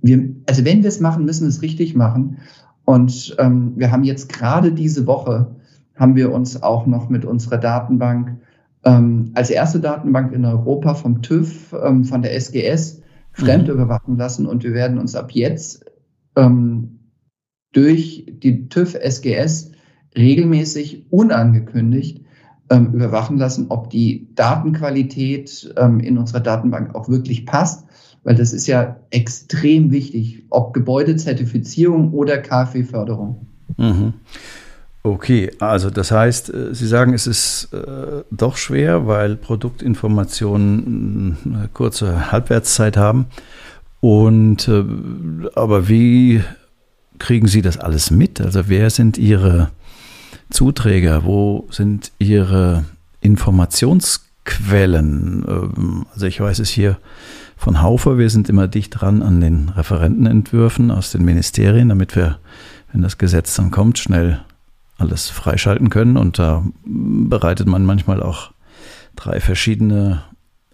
wir, 0.03 0.35
also 0.47 0.65
wenn 0.65 0.83
wir 0.83 0.89
es 0.89 1.01
machen, 1.01 1.25
müssen 1.25 1.45
wir 1.45 1.49
es 1.49 1.63
richtig 1.63 1.95
machen. 1.95 2.39
Und 2.85 3.35
ähm, 3.39 3.73
wir 3.77 3.91
haben 3.91 4.05
jetzt 4.05 4.29
gerade 4.29 4.73
diese 4.73 5.07
Woche, 5.07 5.57
haben 5.97 6.15
wir 6.15 6.33
uns 6.33 6.63
auch 6.63 6.87
noch 6.87 7.09
mit 7.09 7.25
unserer 7.25 7.57
Datenbank 7.57 8.39
ähm, 8.85 9.31
als 9.35 9.51
erste 9.51 9.81
Datenbank 9.81 10.33
in 10.33 10.45
Europa 10.45 10.95
vom 10.95 11.23
TÜV, 11.23 11.75
ähm, 11.83 12.05
von 12.05 12.23
der 12.23 12.35
SGS, 12.35 13.01
fremd 13.33 13.69
mhm. 13.69 13.75
überwachen 13.75 14.17
lassen. 14.17 14.47
Und 14.47 14.63
wir 14.63 14.75
werden 14.75 14.99
uns 14.99 15.15
ab 15.15 15.33
jetzt 15.33 15.85
ähm, 16.37 17.01
durch 17.73 18.27
die 18.43 18.69
TÜV 18.69 18.95
SGS 18.95 19.73
regelmäßig 20.17 21.07
unangekündigt 21.11 22.24
ähm, 22.71 22.93
überwachen 22.93 23.39
lassen, 23.39 23.67
ob 23.69 23.91
die 23.91 24.29
Datenqualität 24.35 25.73
ähm, 25.77 26.01
in 26.01 26.19
unserer 26.19 26.41
Datenbank 26.41 26.95
auch 26.95 27.09
wirklich 27.09 27.47
passt, 27.47 27.87
weil 28.23 28.35
das 28.35 28.53
ist 28.53 28.67
ja 28.67 28.97
extrem 29.11 29.91
wichtig, 29.91 30.45
ob 30.51 30.73
Gebäudezertifizierung 30.73 32.13
oder 32.13 32.39
KfW-Förderung. 32.39 33.47
Mhm. 33.77 34.15
Okay, 35.07 35.51
also 35.61 35.91
das 35.91 36.11
heißt, 36.11 36.55
äh, 36.55 36.75
Sie 36.75 36.87
sagen, 36.87 37.13
es 37.13 37.27
ist 37.27 37.69
äh, 37.75 38.23
doch 38.31 38.57
schwer, 38.57 39.07
weil 39.07 39.37
Produktinformationen 39.37 41.37
eine 41.45 41.69
kurze 41.75 42.33
Halbwertszeit 42.33 42.97
haben. 42.97 43.27
Und 44.01 44.67
äh, 44.69 44.83
aber 45.55 45.89
wie 45.89 46.43
kriegen 47.19 47.49
Sie 47.49 47.61
das 47.61 47.79
alles 47.79 48.11
mit? 48.11 48.41
Also 48.41 48.63
wer 48.69 48.89
sind 48.89 49.19
Ihre 49.19 49.69
Zuträger? 50.55 51.25
Wo 51.25 51.67
sind 51.71 52.13
Ihre 52.19 52.85
Informationsquellen? 53.21 55.45
Ähm, 55.47 56.07
also 56.13 56.27
ich 56.27 56.41
weiß 56.41 56.59
es 56.61 56.71
hier 56.71 56.97
von 57.57 57.83
Haufer, 57.83 58.17
wir 58.19 58.31
sind 58.31 58.49
immer 58.49 58.67
dicht 58.69 59.01
dran 59.01 59.23
an 59.23 59.41
den 59.41 59.71
Referentenentwürfen 59.71 60.93
aus 60.93 61.11
den 61.11 61.25
Ministerien, 61.25 61.89
damit 61.89 62.15
wir, 62.15 62.39
wenn 62.93 63.03
das 63.03 63.19
Gesetz 63.19 63.57
dann 63.57 63.73
kommt, 63.73 63.99
schnell 63.99 64.41
alles 64.97 65.29
freischalten 65.29 65.91
können. 65.91 66.17
Und 66.17 66.39
da 66.39 66.65
bereitet 66.85 67.67
man 67.67 67.85
manchmal 67.85 68.23
auch 68.23 68.53
drei 69.17 69.41
verschiedene 69.41 70.23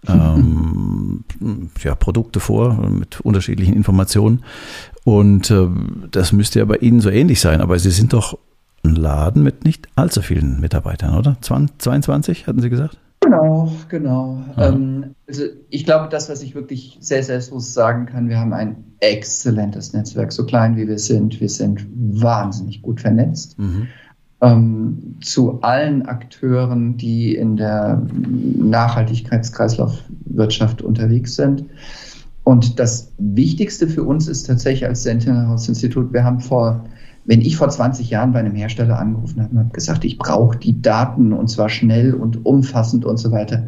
ähm, 0.07 1.23
ja, 1.83 1.95
Produkte 1.95 2.39
vor 2.39 2.87
mit 2.87 3.19
unterschiedlichen 3.21 3.73
Informationen. 3.73 4.43
Und 5.05 5.49
äh, 5.49 5.69
das 6.11 6.33
müsste 6.33 6.59
ja 6.59 6.65
bei 6.65 6.77
Ihnen 6.77 7.01
so 7.01 7.09
ähnlich 7.09 7.39
sein. 7.39 7.61
Aber 7.61 7.79
Sie 7.79 7.89
sind 7.89 8.13
doch 8.13 8.37
Laden 8.83 9.43
mit 9.43 9.63
nicht 9.63 9.87
allzu 9.95 10.21
vielen 10.21 10.59
Mitarbeitern, 10.59 11.17
oder? 11.17 11.37
20, 11.41 11.79
22, 11.79 12.47
hatten 12.47 12.61
Sie 12.61 12.69
gesagt? 12.69 12.97
Genau, 13.21 13.71
genau. 13.87 14.43
Ähm, 14.57 15.15
also 15.27 15.43
ich 15.69 15.85
glaube, 15.85 16.09
das, 16.09 16.27
was 16.27 16.41
ich 16.41 16.55
wirklich 16.55 16.97
sehr 17.01 17.21
selbstbewusst 17.23 17.73
sagen 17.73 18.07
kann, 18.07 18.29
wir 18.29 18.39
haben 18.39 18.51
ein 18.51 18.83
exzellentes 18.99 19.93
Netzwerk, 19.93 20.31
so 20.31 20.43
klein 20.45 20.75
wie 20.75 20.87
wir 20.87 20.97
sind. 20.97 21.39
Wir 21.39 21.49
sind 21.49 21.85
wahnsinnig 21.93 22.81
gut 22.81 22.99
vernetzt. 22.99 23.59
Mhm. 23.59 23.89
Ähm, 24.41 25.17
zu 25.21 25.61
allen 25.61 26.07
Akteuren, 26.07 26.97
die 26.97 27.35
in 27.35 27.57
der 27.57 28.01
Nachhaltigkeitskreislaufwirtschaft 28.11 30.81
unterwegs 30.81 31.35
sind. 31.35 31.65
Und 32.43 32.79
das 32.79 33.11
Wichtigste 33.19 33.87
für 33.87 34.03
uns 34.03 34.27
ist 34.27 34.47
tatsächlich 34.47 34.87
als 34.87 35.03
Sentinel 35.03 35.47
House 35.47 35.69
Institut, 35.69 36.11
wir 36.11 36.23
haben 36.23 36.39
vor 36.39 36.85
wenn 37.31 37.39
ich 37.39 37.55
vor 37.55 37.69
20 37.69 38.09
Jahren 38.09 38.33
bei 38.33 38.39
einem 38.39 38.55
Hersteller 38.55 38.99
angerufen 38.99 39.41
habe 39.41 39.51
und 39.53 39.59
habe 39.59 39.69
gesagt, 39.69 40.03
ich 40.03 40.17
brauche 40.17 40.57
die 40.57 40.81
Daten 40.81 41.31
und 41.31 41.47
zwar 41.47 41.69
schnell 41.69 42.13
und 42.13 42.45
umfassend 42.45 43.05
und 43.05 43.15
so 43.15 43.31
weiter, 43.31 43.67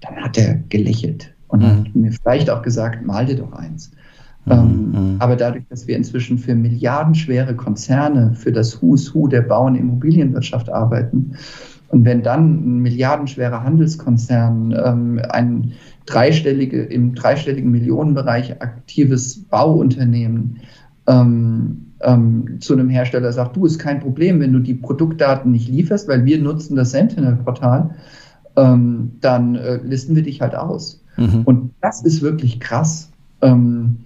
dann 0.00 0.16
hat 0.16 0.38
er 0.38 0.54
gelächelt 0.70 1.34
und 1.48 1.60
mhm. 1.60 1.66
hat 1.66 1.94
mir 1.94 2.12
vielleicht 2.12 2.48
auch 2.48 2.62
gesagt, 2.62 3.04
mal 3.04 3.26
dir 3.26 3.36
doch 3.36 3.52
eins. 3.52 3.90
Mhm. 4.46 4.52
Ähm, 4.52 4.90
mhm. 4.92 5.16
aber 5.18 5.36
dadurch, 5.36 5.64
dass 5.68 5.86
wir 5.86 5.94
inzwischen 5.94 6.38
für 6.38 6.54
milliardenschwere 6.54 7.54
Konzerne, 7.54 8.32
für 8.34 8.50
das 8.50 8.80
Who's 8.80 9.14
Who 9.14 9.28
der 9.28 9.42
Bau- 9.42 9.66
und 9.66 9.74
Immobilienwirtschaft 9.74 10.70
arbeiten, 10.70 11.36
und 11.88 12.06
wenn 12.06 12.22
dann 12.22 12.78
ein 12.78 12.78
milliardenschwerer 12.78 13.62
Handelskonzern, 13.62 14.74
ähm, 14.82 15.20
ein 15.28 15.72
dreistellige, 16.06 16.82
im 16.84 17.14
dreistelligen 17.14 17.70
Millionenbereich 17.70 18.62
aktives 18.62 19.38
Bauunternehmen 19.44 20.60
ähm, 21.06 21.91
ähm, 22.02 22.58
zu 22.60 22.72
einem 22.72 22.88
Hersteller 22.88 23.32
sagt, 23.32 23.56
du 23.56 23.66
ist 23.66 23.78
kein 23.78 24.00
Problem, 24.00 24.40
wenn 24.40 24.52
du 24.52 24.58
die 24.58 24.74
Produktdaten 24.74 25.50
nicht 25.50 25.68
lieferst, 25.68 26.08
weil 26.08 26.24
wir 26.24 26.38
nutzen 26.40 26.76
das 26.76 26.90
Sentinel-Portal, 26.90 27.94
ähm, 28.56 29.12
dann 29.20 29.54
äh, 29.54 29.78
listen 29.82 30.14
wir 30.14 30.22
dich 30.22 30.40
halt 30.40 30.54
aus. 30.54 31.02
Mhm. 31.16 31.42
Und 31.44 31.70
das 31.80 32.02
ist 32.02 32.22
wirklich 32.22 32.60
krass. 32.60 33.10
Ähm, 33.40 33.98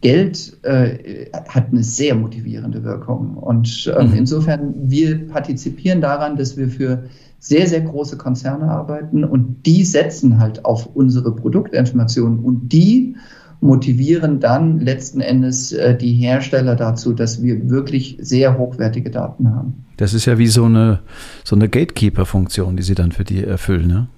Geld 0.00 0.58
äh, 0.64 1.30
hat 1.48 1.68
eine 1.70 1.84
sehr 1.84 2.14
motivierende 2.16 2.82
Wirkung. 2.82 3.36
Und 3.36 3.92
ähm, 3.96 4.10
mhm. 4.10 4.16
insofern, 4.16 4.74
wir 4.90 5.28
partizipieren 5.28 6.00
daran, 6.00 6.36
dass 6.36 6.56
wir 6.56 6.68
für 6.68 7.04
sehr, 7.38 7.66
sehr 7.66 7.80
große 7.80 8.16
Konzerne 8.18 8.68
arbeiten 8.68 9.24
und 9.24 9.66
die 9.66 9.84
setzen 9.84 10.38
halt 10.38 10.64
auf 10.64 10.86
unsere 10.94 11.34
Produktinformationen 11.34 12.38
und 12.38 12.72
die 12.72 13.16
motivieren 13.62 14.40
dann 14.40 14.80
letzten 14.80 15.20
Endes 15.20 15.72
äh, 15.72 15.96
die 15.96 16.14
Hersteller 16.14 16.74
dazu, 16.74 17.12
dass 17.12 17.42
wir 17.42 17.70
wirklich 17.70 18.18
sehr 18.20 18.58
hochwertige 18.58 19.08
Daten 19.10 19.54
haben. 19.54 19.84
Das 19.96 20.14
ist 20.14 20.26
ja 20.26 20.36
wie 20.36 20.48
so 20.48 20.64
eine, 20.64 20.98
so 21.44 21.54
eine 21.54 21.68
Gatekeeper-Funktion, 21.68 22.76
die 22.76 22.82
Sie 22.82 22.96
dann 22.96 23.12
für 23.12 23.24
die 23.24 23.44
erfüllen, 23.44 23.86
ne? 23.86 24.08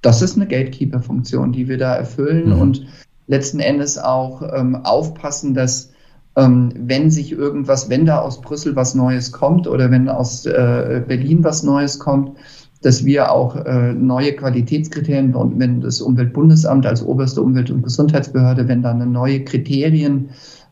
Das 0.00 0.22
ist 0.22 0.36
eine 0.36 0.46
Gatekeeper-Funktion, 0.46 1.52
die 1.52 1.68
wir 1.68 1.78
da 1.78 1.96
erfüllen 1.96 2.54
mhm. 2.54 2.60
und 2.60 2.86
letzten 3.26 3.58
Endes 3.58 3.98
auch 3.98 4.42
ähm, 4.54 4.76
aufpassen, 4.76 5.52
dass 5.54 5.90
ähm, 6.36 6.72
wenn 6.76 7.10
sich 7.10 7.32
irgendwas, 7.32 7.90
wenn 7.90 8.06
da 8.06 8.20
aus 8.20 8.40
Brüssel 8.40 8.76
was 8.76 8.94
Neues 8.94 9.32
kommt 9.32 9.66
oder 9.66 9.90
wenn 9.90 10.08
aus 10.08 10.46
äh, 10.46 11.02
Berlin 11.04 11.42
was 11.42 11.64
Neues 11.64 11.98
kommt, 11.98 12.38
dass 12.82 13.04
wir 13.04 13.32
auch 13.32 13.56
äh, 13.56 13.92
neue 13.92 14.32
Qualitätskriterien, 14.32 15.34
und 15.34 15.58
wenn 15.58 15.80
das 15.80 16.00
Umweltbundesamt 16.00 16.86
als 16.86 17.02
oberste 17.02 17.42
Umwelt- 17.42 17.70
und 17.70 17.82
Gesundheitsbehörde, 17.82 18.68
wenn 18.68 18.82
da 18.82 18.94
neue 18.94 19.44
Kriterien 19.44 20.30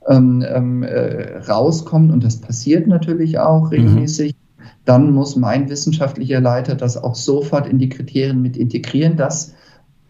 ähm, 0.09 0.45
ähm, 0.47 0.83
äh, 0.83 1.39
rauskommen, 1.39 2.11
und 2.11 2.25
das 2.25 2.37
passiert 2.37 2.87
natürlich 2.87 3.39
auch 3.39 3.65
mhm. 3.65 3.69
regelmäßig, 3.69 4.35
mhm. 4.35 4.65
dann 4.85 5.13
muss 5.13 5.37
mein 5.37 5.69
wissenschaftlicher 5.69 6.41
Leiter 6.41 6.75
das 6.75 6.97
auch 6.97 7.15
sofort 7.15 7.67
in 7.67 7.79
die 7.79 7.89
Kriterien 7.89 8.43
mit 8.43 8.57
integrieren, 8.57 9.17
dass 9.17 9.55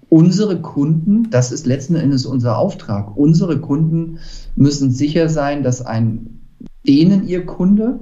unsere 0.09 0.61
Kunden, 0.61 1.29
das 1.31 1.53
ist 1.53 1.67
letzten 1.67 1.97
Endes 1.97 2.27
unser 2.27 2.59
Auftrag, 2.59 3.17
unsere 3.17 3.59
Kunden 3.59 4.19
müssen 4.57 4.91
sicher 4.91 5.29
sein, 5.29 5.63
dass 5.63 5.85
ein 5.85 6.41
denen 6.87 7.27
ihr 7.27 7.47
Kunde 7.47 8.01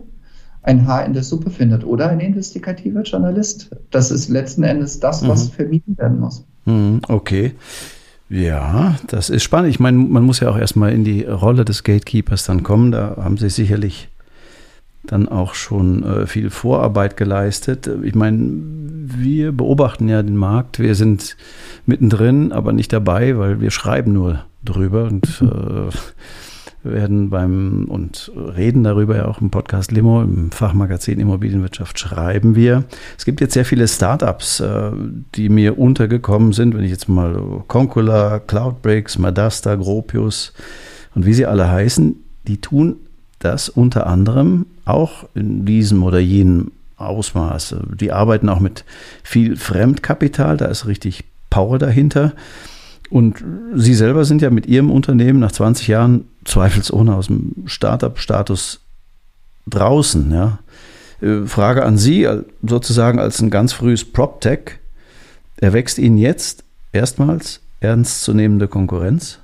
ein 0.62 0.86
Haar 0.86 1.04
in 1.04 1.12
der 1.12 1.22
Suppe 1.22 1.50
findet 1.50 1.84
oder 1.84 2.08
ein 2.08 2.20
investigativer 2.20 3.02
Journalist. 3.02 3.70
Das 3.90 4.10
ist 4.10 4.28
letzten 4.28 4.62
Endes 4.62 5.00
das, 5.00 5.26
was 5.26 5.48
mhm. 5.48 5.52
vermieden 5.52 5.98
werden 5.98 6.20
muss. 6.20 6.44
Mhm, 6.64 7.00
okay. 7.08 7.52
Ja, 8.28 8.96
das 9.08 9.28
ist 9.28 9.42
spannend. 9.42 9.70
Ich 9.70 9.80
meine, 9.80 9.98
man 9.98 10.22
muss 10.22 10.40
ja 10.40 10.48
auch 10.48 10.56
erstmal 10.56 10.92
in 10.92 11.04
die 11.04 11.24
Rolle 11.24 11.64
des 11.64 11.84
Gatekeepers 11.84 12.44
dann 12.44 12.62
kommen. 12.62 12.92
Da 12.92 13.16
haben 13.18 13.36
Sie 13.36 13.50
sicherlich 13.50 14.08
dann 15.04 15.28
auch 15.28 15.54
schon 15.54 16.04
äh, 16.04 16.26
viel 16.26 16.50
Vorarbeit 16.50 17.16
geleistet. 17.16 17.90
Ich 18.02 18.14
meine, 18.14 18.38
wir 19.04 19.52
beobachten 19.52 20.08
ja 20.08 20.22
den 20.22 20.36
Markt. 20.36 20.78
Wir 20.78 20.94
sind 20.94 21.36
mittendrin, 21.86 22.52
aber 22.52 22.72
nicht 22.72 22.92
dabei, 22.92 23.36
weil 23.36 23.60
wir 23.60 23.70
schreiben 23.70 24.12
nur 24.12 24.44
drüber 24.64 25.04
und 25.04 25.42
äh, 25.42 25.94
werden 26.82 27.30
beim 27.30 27.84
und 27.88 28.32
reden 28.34 28.84
darüber 28.84 29.16
ja 29.16 29.26
auch 29.26 29.40
im 29.40 29.50
Podcast 29.50 29.92
Limo, 29.92 30.22
im 30.22 30.50
Fachmagazin 30.50 31.20
Immobilienwirtschaft 31.20 31.98
schreiben 31.98 32.54
wir. 32.54 32.84
Es 33.16 33.24
gibt 33.24 33.40
jetzt 33.40 33.54
sehr 33.54 33.64
viele 33.64 33.86
Startups, 33.86 34.60
äh, 34.60 34.90
die 35.34 35.48
mir 35.48 35.78
untergekommen 35.78 36.52
sind, 36.52 36.76
wenn 36.76 36.84
ich 36.84 36.90
jetzt 36.90 37.08
mal 37.08 37.62
Concula, 37.68 38.40
Cloudbricks, 38.40 39.18
Madasta, 39.18 39.76
Gropius 39.76 40.52
und 41.14 41.26
wie 41.26 41.34
sie 41.34 41.46
alle 41.46 41.70
heißen, 41.70 42.16
die 42.46 42.60
tun 42.60 42.96
das 43.38 43.68
unter 43.68 44.06
anderem 44.06 44.66
auch 44.84 45.28
in 45.34 45.64
diesem 45.64 46.02
oder 46.02 46.18
jenem 46.18 46.72
Ausmaß. 46.96 47.76
Die 47.94 48.12
arbeiten 48.12 48.48
auch 48.48 48.60
mit 48.60 48.84
viel 49.22 49.56
Fremdkapital, 49.56 50.56
da 50.56 50.66
ist 50.66 50.86
richtig 50.86 51.24
Power 51.50 51.78
dahinter. 51.78 52.32
Und 53.12 53.44
Sie 53.74 53.94
selber 53.94 54.24
sind 54.24 54.40
ja 54.40 54.48
mit 54.48 54.64
Ihrem 54.64 54.90
Unternehmen 54.90 55.38
nach 55.38 55.52
20 55.52 55.86
Jahren 55.86 56.24
zweifelsohne 56.46 57.14
aus 57.14 57.26
dem 57.26 57.52
Startup-Status 57.66 58.80
draußen. 59.66 60.32
Ja. 60.32 60.60
Äh, 61.20 61.46
Frage 61.46 61.84
an 61.84 61.98
Sie, 61.98 62.26
sozusagen 62.66 63.18
als 63.18 63.42
ein 63.42 63.50
ganz 63.50 63.74
frühes 63.74 64.10
PropTech. 64.10 64.78
Erwächst 65.58 65.98
Ihnen 65.98 66.16
jetzt 66.16 66.64
erstmals 66.92 67.60
ernstzunehmende 67.80 68.66
Konkurrenz? 68.66 69.40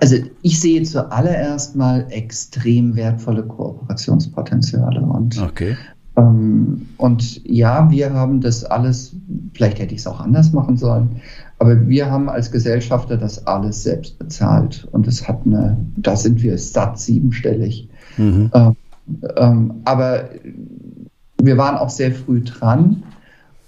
Also 0.00 0.16
ich 0.40 0.58
sehe 0.58 0.82
zuallererst 0.82 1.76
mal 1.76 2.06
extrem 2.08 2.96
wertvolle 2.96 3.44
Kooperationspotenziale 3.44 5.00
und 5.00 5.38
okay. 5.38 5.76
Ähm, 6.16 6.88
und 6.98 7.44
ja, 7.44 7.90
wir 7.90 8.12
haben 8.12 8.40
das 8.40 8.64
alles, 8.64 9.14
vielleicht 9.54 9.78
hätte 9.78 9.94
ich 9.94 10.00
es 10.00 10.06
auch 10.06 10.20
anders 10.20 10.52
machen 10.52 10.76
sollen, 10.76 11.20
aber 11.58 11.88
wir 11.88 12.10
haben 12.10 12.28
als 12.28 12.50
Gesellschafter 12.50 13.16
das 13.16 13.46
alles 13.46 13.82
selbst 13.82 14.18
bezahlt. 14.18 14.88
Und 14.92 15.06
es 15.06 15.28
hat 15.28 15.40
eine, 15.46 15.76
da 15.96 16.16
sind 16.16 16.42
wir 16.42 16.58
satt 16.58 16.98
siebenstellig. 16.98 17.88
Mhm. 18.16 18.50
Ähm, 18.52 18.76
ähm, 19.36 19.74
aber 19.84 20.28
wir 21.40 21.56
waren 21.56 21.76
auch 21.76 21.90
sehr 21.90 22.12
früh 22.12 22.42
dran. 22.42 23.02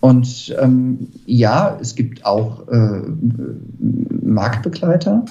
Und 0.00 0.54
ähm, 0.60 1.08
ja, 1.24 1.78
es 1.80 1.94
gibt 1.94 2.26
auch 2.26 2.68
äh, 2.68 3.00
Marktbegleiter. 4.22 5.24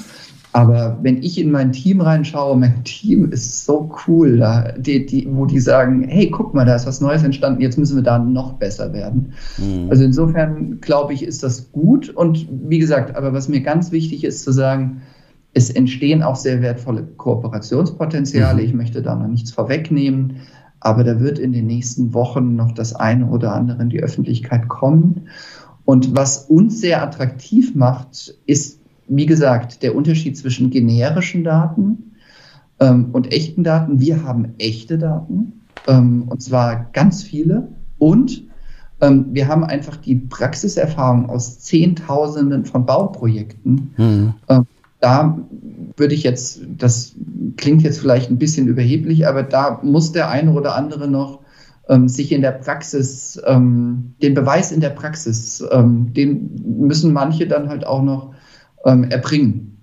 Aber 0.54 1.00
wenn 1.02 1.22
ich 1.24 1.39
in 1.39 1.50
mein 1.50 1.72
Team 1.72 2.00
reinschaue, 2.00 2.56
mein 2.56 2.84
Team 2.84 3.32
ist 3.32 3.66
so 3.66 3.92
cool, 4.08 4.38
da, 4.38 4.72
die, 4.78 5.04
die, 5.04 5.28
wo 5.32 5.48
die 5.48 5.60
sagen, 5.60 6.04
hey, 6.08 6.30
guck 6.30 6.54
mal, 6.54 6.63
da 6.63 6.76
ist 6.76 6.86
was 6.86 7.02
Neues 7.02 7.24
entstanden, 7.24 7.60
jetzt 7.60 7.80
müssen 7.80 7.96
wir 7.96 8.04
da 8.04 8.20
noch 8.20 8.54
besser 8.54 8.94
werden. 8.94 9.34
Mhm. 9.58 9.88
Also 9.89 10.04
insofern 10.04 10.80
glaube 10.80 11.13
ich, 11.13 11.24
ist 11.24 11.42
das 11.42 11.72
gut. 11.72 12.10
Und 12.10 12.48
wie 12.70 12.78
gesagt, 12.78 13.16
aber 13.16 13.34
was 13.34 13.48
mir 13.48 13.62
ganz 13.62 13.92
wichtig 13.92 14.24
ist 14.24 14.44
zu 14.44 14.52
sagen, 14.52 15.02
es 15.56 15.72
entstehen 15.72 16.22
auch 16.22 16.36
sehr 16.36 16.62
wertvolle 16.62 17.04
Kooperationspotenziale. 17.04 18.62
Mhm. 18.62 18.68
Ich 18.68 18.74
möchte 18.76 19.02
da 19.02 19.16
noch 19.16 19.28
nichts 19.28 19.52
vorwegnehmen, 19.52 20.38
aber 20.80 21.04
da 21.04 21.20
wird 21.20 21.39
in 21.39 21.52
den 21.52 21.66
nächsten 21.66 22.13
Wochen 22.13 22.56
noch 22.56 22.74
das 22.74 22.94
eine 22.94 23.28
oder 23.28 23.54
andere 23.54 23.82
in 23.82 23.89
die 23.89 24.04
Öffentlichkeit 24.04 24.68
kommen. 24.68 25.30
Und 25.84 26.16
was 26.16 26.46
uns 26.46 26.80
sehr 26.80 27.02
attraktiv 27.02 27.74
macht, 27.74 28.36
ist 28.46 28.83
wie 29.08 29.26
gesagt, 29.26 29.84
der 29.84 29.96
Unterschied 29.96 30.38
zwischen 30.38 30.70
generischen 30.70 31.44
Daten 31.44 32.13
ähm, 32.80 33.10
und 33.12 33.32
echten 33.32 33.63
Daten. 33.63 34.00
Wir 34.00 34.24
haben 34.24 34.54
echte 34.58 34.98
Daten, 34.98 35.62
ähm, 35.88 36.26
und 36.28 36.42
zwar 36.42 36.89
ganz 36.94 37.24
viele. 37.24 37.70
Und 37.98 38.44
ähm, 39.02 39.28
wir 39.32 39.48
haben 39.48 39.63
einfach 39.63 39.98
die 39.98 40.16
Praxiserfahrung 40.16 41.30
aus 41.30 41.60
Zehntausenden 41.60 42.66
von 42.66 42.86
Bauprojekten. 42.86 43.94
Mhm. 43.98 44.34
da 45.00 45.38
würde 45.98 46.16
ich 46.16 46.24
jetzt, 46.24 46.62
das 46.78 47.13
klingt 47.58 47.84
jetzt 47.84 48.00
vielleicht 48.00 48.32
ein 48.32 48.38
bisschen 48.38 48.68
überheblich, 48.68 49.28
aber 49.28 49.44
da 49.44 49.82
muss 49.84 50.13
der 50.13 50.30
eine 50.30 50.54
oder 50.54 50.76
andere 50.76 51.10
noch 51.10 51.42
ähm, 51.89 52.08
sich 52.08 52.32
in 52.32 52.42
der 52.42 52.54
Praxis, 52.54 53.39
ähm, 53.46 54.13
den 54.22 54.34
Beweis 54.34 54.72
in 54.72 54.80
der 54.80 54.92
Praxis, 54.92 55.62
den 55.72 56.78
müssen 56.80 57.12
manche 57.12 57.48
dann 57.48 57.68
halt 57.68 57.86
auch 57.86 58.02
noch 58.02 58.34
ähm, 58.86 59.06
erbringen. 59.06 59.78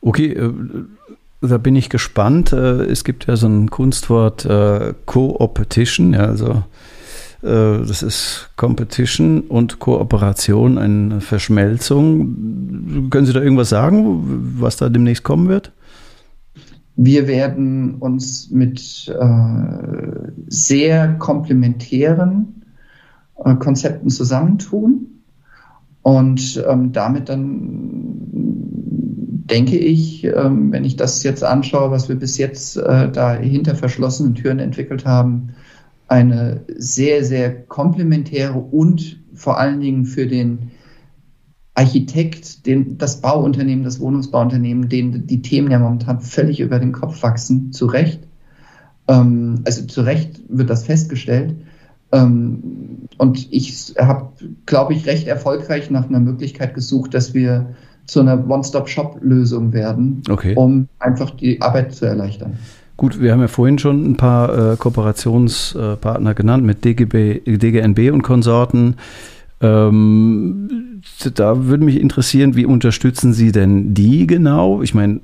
Okay, 0.00 0.32
äh, 0.32 0.52
da 1.40 1.58
bin 1.58 1.76
ich 1.76 1.88
gespannt. 1.88 2.52
Äh, 2.52 2.84
es 2.84 3.04
gibt 3.04 3.26
ja 3.26 3.36
so 3.36 3.46
ein 3.46 3.70
Kunstwort 3.70 4.44
äh, 4.44 4.94
Co-Opetition, 5.06 6.12
ja, 6.12 6.26
also 6.26 6.64
äh, 7.42 7.78
das 7.86 8.02
ist 8.02 8.50
Competition 8.56 9.42
und 9.42 9.78
Kooperation, 9.78 10.78
eine 10.78 11.20
Verschmelzung. 11.20 13.10
Können 13.10 13.26
Sie 13.26 13.32
da 13.32 13.40
irgendwas 13.40 13.68
sagen, 13.68 14.54
was 14.58 14.76
da 14.76 14.88
demnächst 14.88 15.24
kommen 15.24 15.48
wird? 15.48 15.72
Wir 16.96 17.28
werden 17.28 17.94
uns 17.94 18.50
mit 18.50 19.08
äh, 19.08 20.20
sehr 20.48 21.14
komplementären 21.14 22.64
äh, 23.44 23.54
Konzepten 23.54 24.10
zusammentun 24.10 25.17
und 26.02 26.62
ähm, 26.68 26.92
damit 26.92 27.28
dann 27.28 27.68
denke 29.50 29.78
ich, 29.78 30.24
ähm, 30.24 30.72
wenn 30.72 30.84
ich 30.84 30.96
das 30.96 31.22
jetzt 31.22 31.42
anschaue, 31.42 31.90
was 31.90 32.08
wir 32.08 32.16
bis 32.16 32.38
jetzt 32.38 32.76
äh, 32.76 33.10
da 33.10 33.34
hinter 33.34 33.74
verschlossenen 33.74 34.34
Türen 34.34 34.58
entwickelt 34.58 35.06
haben, 35.06 35.54
eine 36.06 36.62
sehr, 36.76 37.24
sehr 37.24 37.62
komplementäre 37.64 38.58
und 38.58 39.20
vor 39.34 39.58
allen 39.58 39.80
Dingen 39.80 40.04
für 40.04 40.26
den 40.26 40.70
Architekt, 41.74 42.66
den, 42.66 42.98
das 42.98 43.20
Bauunternehmen, 43.20 43.84
das 43.84 44.00
Wohnungsbauunternehmen, 44.00 44.88
denen 44.88 45.26
die 45.26 45.42
Themen 45.42 45.70
ja 45.70 45.78
momentan 45.78 46.20
völlig 46.20 46.60
über 46.60 46.78
den 46.78 46.92
Kopf 46.92 47.22
wachsen, 47.22 47.72
zu 47.72 47.86
Recht. 47.86 48.26
Ähm, 49.06 49.60
also 49.64 49.86
zu 49.86 50.02
Recht 50.02 50.40
wird 50.48 50.70
das 50.70 50.84
festgestellt. 50.84 51.54
Ähm, 52.12 53.08
und 53.18 53.48
ich 53.50 53.94
habe, 53.98 54.28
glaube 54.66 54.94
ich, 54.94 55.06
recht 55.06 55.26
erfolgreich 55.26 55.90
nach 55.90 56.08
einer 56.08 56.20
Möglichkeit 56.20 56.74
gesucht, 56.74 57.14
dass 57.14 57.34
wir 57.34 57.74
zu 58.06 58.20
einer 58.20 58.48
One-Stop-Shop-Lösung 58.48 59.72
werden, 59.72 60.22
okay. 60.30 60.54
um 60.54 60.88
einfach 60.98 61.30
die 61.30 61.60
Arbeit 61.60 61.94
zu 61.94 62.06
erleichtern. 62.06 62.58
Gut, 62.96 63.20
wir 63.20 63.32
haben 63.32 63.40
ja 63.40 63.48
vorhin 63.48 63.78
schon 63.78 64.10
ein 64.10 64.16
paar 64.16 64.72
äh, 64.72 64.76
Kooperationspartner 64.76 66.34
genannt 66.34 66.64
mit 66.64 66.84
DGB, 66.84 67.40
DGNB 67.44 68.12
und 68.12 68.22
Konsorten. 68.22 68.96
Ähm, 69.60 71.02
da 71.34 71.66
würde 71.66 71.84
mich 71.84 72.00
interessieren, 72.00 72.56
wie 72.56 72.64
unterstützen 72.64 73.32
Sie 73.32 73.52
denn 73.52 73.94
die 73.94 74.26
genau? 74.26 74.82
Ich 74.82 74.94
meine, 74.94 75.20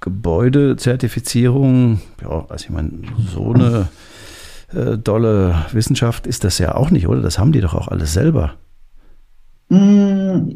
Gebäudezertifizierung, 0.00 2.00
ja, 2.22 2.44
also 2.48 2.64
ich 2.64 2.70
meine, 2.70 2.90
so 3.32 3.52
eine 3.52 3.88
äh, 4.72 4.98
dolle 4.98 5.54
Wissenschaft 5.72 6.26
ist 6.26 6.44
das 6.44 6.58
ja 6.58 6.74
auch 6.74 6.90
nicht, 6.90 7.08
oder? 7.08 7.20
Das 7.20 7.38
haben 7.38 7.52
die 7.52 7.60
doch 7.60 7.74
auch 7.74 7.88
alles 7.88 8.12
selber. 8.12 8.54
Mm, 9.68 10.48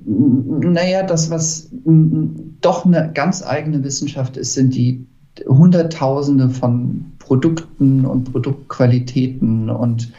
naja, 0.73 1.03
das, 1.05 1.31
was 1.31 1.71
mm, 1.85 2.27
doch 2.61 2.85
eine 2.85 3.11
ganz 3.13 3.45
eigene 3.45 3.83
Wissenschaft 3.85 4.37
ist, 4.37 4.55
sind 4.55 4.75
die 4.75 5.07
Hunderttausende 5.47 6.51
von 6.51 7.13
Produkten 7.19 8.05
und 8.05 8.33
Produktqualitäten. 8.33 9.71
Und 9.71 10.13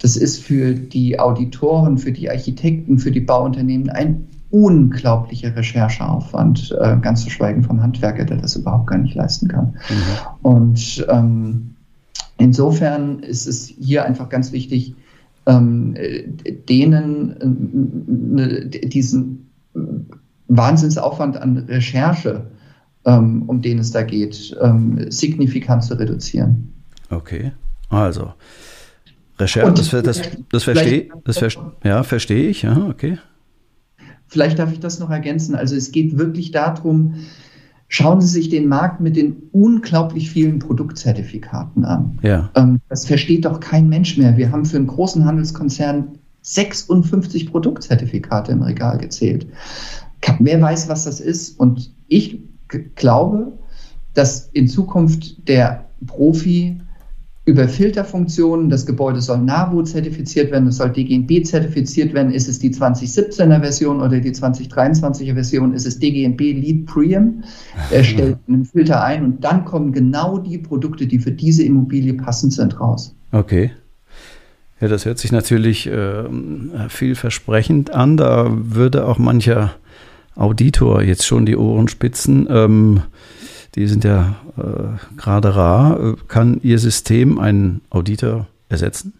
das 0.00 0.16
ist 0.16 0.42
für 0.42 0.74
die 0.74 1.18
Auditoren, 1.18 1.98
für 1.98 2.12
die 2.12 2.28
Architekten, 2.28 2.98
für 2.98 3.10
die 3.10 3.20
Bauunternehmen 3.20 3.90
ein 3.90 4.26
unglaublicher 4.50 5.54
Rechercheaufwand, 5.54 6.76
äh, 6.80 6.96
ganz 7.00 7.24
zu 7.24 7.30
schweigen 7.30 7.62
vom 7.62 7.82
Handwerker, 7.82 8.24
der 8.24 8.38
das 8.38 8.56
überhaupt 8.56 8.88
gar 8.88 8.98
nicht 8.98 9.14
leisten 9.14 9.48
kann. 9.48 9.74
Mhm. 9.88 10.48
Und 10.48 11.06
ähm, 11.08 11.75
insofern 12.38 13.20
ist 13.20 13.46
es 13.46 13.66
hier 13.66 14.04
einfach 14.04 14.28
ganz 14.28 14.52
wichtig, 14.52 14.94
ähm, 15.46 15.94
denen 16.68 18.38
äh, 18.38 18.68
diesen 18.88 19.48
Wahnsinnsaufwand 20.48 21.36
an 21.36 21.58
Recherche, 21.58 22.46
ähm, 23.04 23.42
um 23.46 23.62
den 23.62 23.78
es 23.78 23.92
da 23.92 24.02
geht, 24.02 24.56
ähm, 24.60 25.10
signifikant 25.10 25.84
zu 25.84 25.94
reduzieren. 25.98 26.72
Okay, 27.10 27.52
also 27.88 28.32
Recherche, 29.38 29.72
das, 29.72 29.90
das, 30.02 30.30
das 30.50 30.64
verstehe 30.64 31.08
das 31.24 31.38
ver 31.38 31.50
ja, 31.84 32.02
verstehe 32.02 32.48
ich, 32.48 32.62
ja, 32.62 32.86
okay. 32.88 33.18
Vielleicht 34.28 34.58
darf 34.58 34.72
ich 34.72 34.80
das 34.80 34.98
noch 34.98 35.10
ergänzen. 35.10 35.54
Also 35.54 35.76
es 35.76 35.92
geht 35.92 36.18
wirklich 36.18 36.50
darum, 36.50 37.14
Schauen 37.88 38.20
Sie 38.20 38.28
sich 38.28 38.48
den 38.48 38.68
Markt 38.68 39.00
mit 39.00 39.16
den 39.16 39.36
unglaublich 39.52 40.30
vielen 40.30 40.58
Produktzertifikaten 40.58 41.84
an. 41.84 42.18
Ja. 42.22 42.50
Ähm, 42.56 42.80
das 42.88 43.06
versteht 43.06 43.44
doch 43.44 43.60
kein 43.60 43.88
Mensch 43.88 44.16
mehr. 44.16 44.36
Wir 44.36 44.50
haben 44.50 44.64
für 44.64 44.76
einen 44.76 44.88
großen 44.88 45.24
Handelskonzern 45.24 46.18
56 46.42 47.50
Produktzertifikate 47.50 48.52
im 48.52 48.62
Regal 48.62 48.98
gezählt. 48.98 49.46
Wer 50.38 50.60
weiß, 50.60 50.88
was 50.88 51.04
das 51.04 51.20
ist? 51.20 51.58
Und 51.58 51.92
ich 52.08 52.40
glaube, 52.96 53.52
dass 54.14 54.48
in 54.52 54.66
Zukunft 54.66 55.48
der 55.48 55.86
Profi 56.06 56.80
über 57.46 57.68
Filterfunktionen. 57.68 58.68
Das 58.68 58.84
Gebäude 58.84 59.20
soll 59.20 59.38
NAVO 59.38 59.82
zertifiziert 59.84 60.50
werden, 60.50 60.68
es 60.68 60.76
soll 60.76 60.90
DGNB 60.90 61.44
zertifiziert 61.46 62.12
werden. 62.12 62.32
Ist 62.32 62.48
es 62.48 62.58
die 62.58 62.70
2017er 62.70 63.60
Version 63.60 64.02
oder 64.02 64.18
die 64.18 64.32
2023er 64.32 65.34
Version? 65.34 65.72
Ist 65.72 65.86
es 65.86 65.98
DGNB 65.98 66.40
Lead 66.40 66.86
Pream? 66.86 67.44
Er 67.90 68.04
stellt 68.04 68.38
einen 68.48 68.64
Filter 68.64 69.02
ein 69.02 69.24
und 69.24 69.44
dann 69.44 69.64
kommen 69.64 69.92
genau 69.92 70.38
die 70.38 70.58
Produkte, 70.58 71.06
die 71.06 71.20
für 71.20 71.32
diese 71.32 71.62
Immobilie 71.62 72.14
passend 72.14 72.52
sind, 72.52 72.78
raus. 72.80 73.14
Okay. 73.30 73.70
Ja, 74.80 74.88
das 74.88 75.06
hört 75.06 75.18
sich 75.18 75.32
natürlich 75.32 75.86
äh, 75.86 76.24
vielversprechend 76.88 77.94
an. 77.94 78.16
Da 78.16 78.50
würde 78.50 79.06
auch 79.06 79.18
mancher 79.18 79.74
Auditor 80.34 81.02
jetzt 81.02 81.24
schon 81.24 81.46
die 81.46 81.56
Ohren 81.56 81.88
spitzen. 81.88 82.46
Ähm, 82.50 83.02
die 83.76 83.86
sind 83.86 84.04
ja 84.04 84.36
äh, 84.56 85.16
gerade 85.16 85.54
rar. 85.54 86.16
Kann 86.28 86.60
Ihr 86.62 86.78
System 86.78 87.38
einen 87.38 87.82
Auditor 87.90 88.46
ersetzen? 88.68 89.12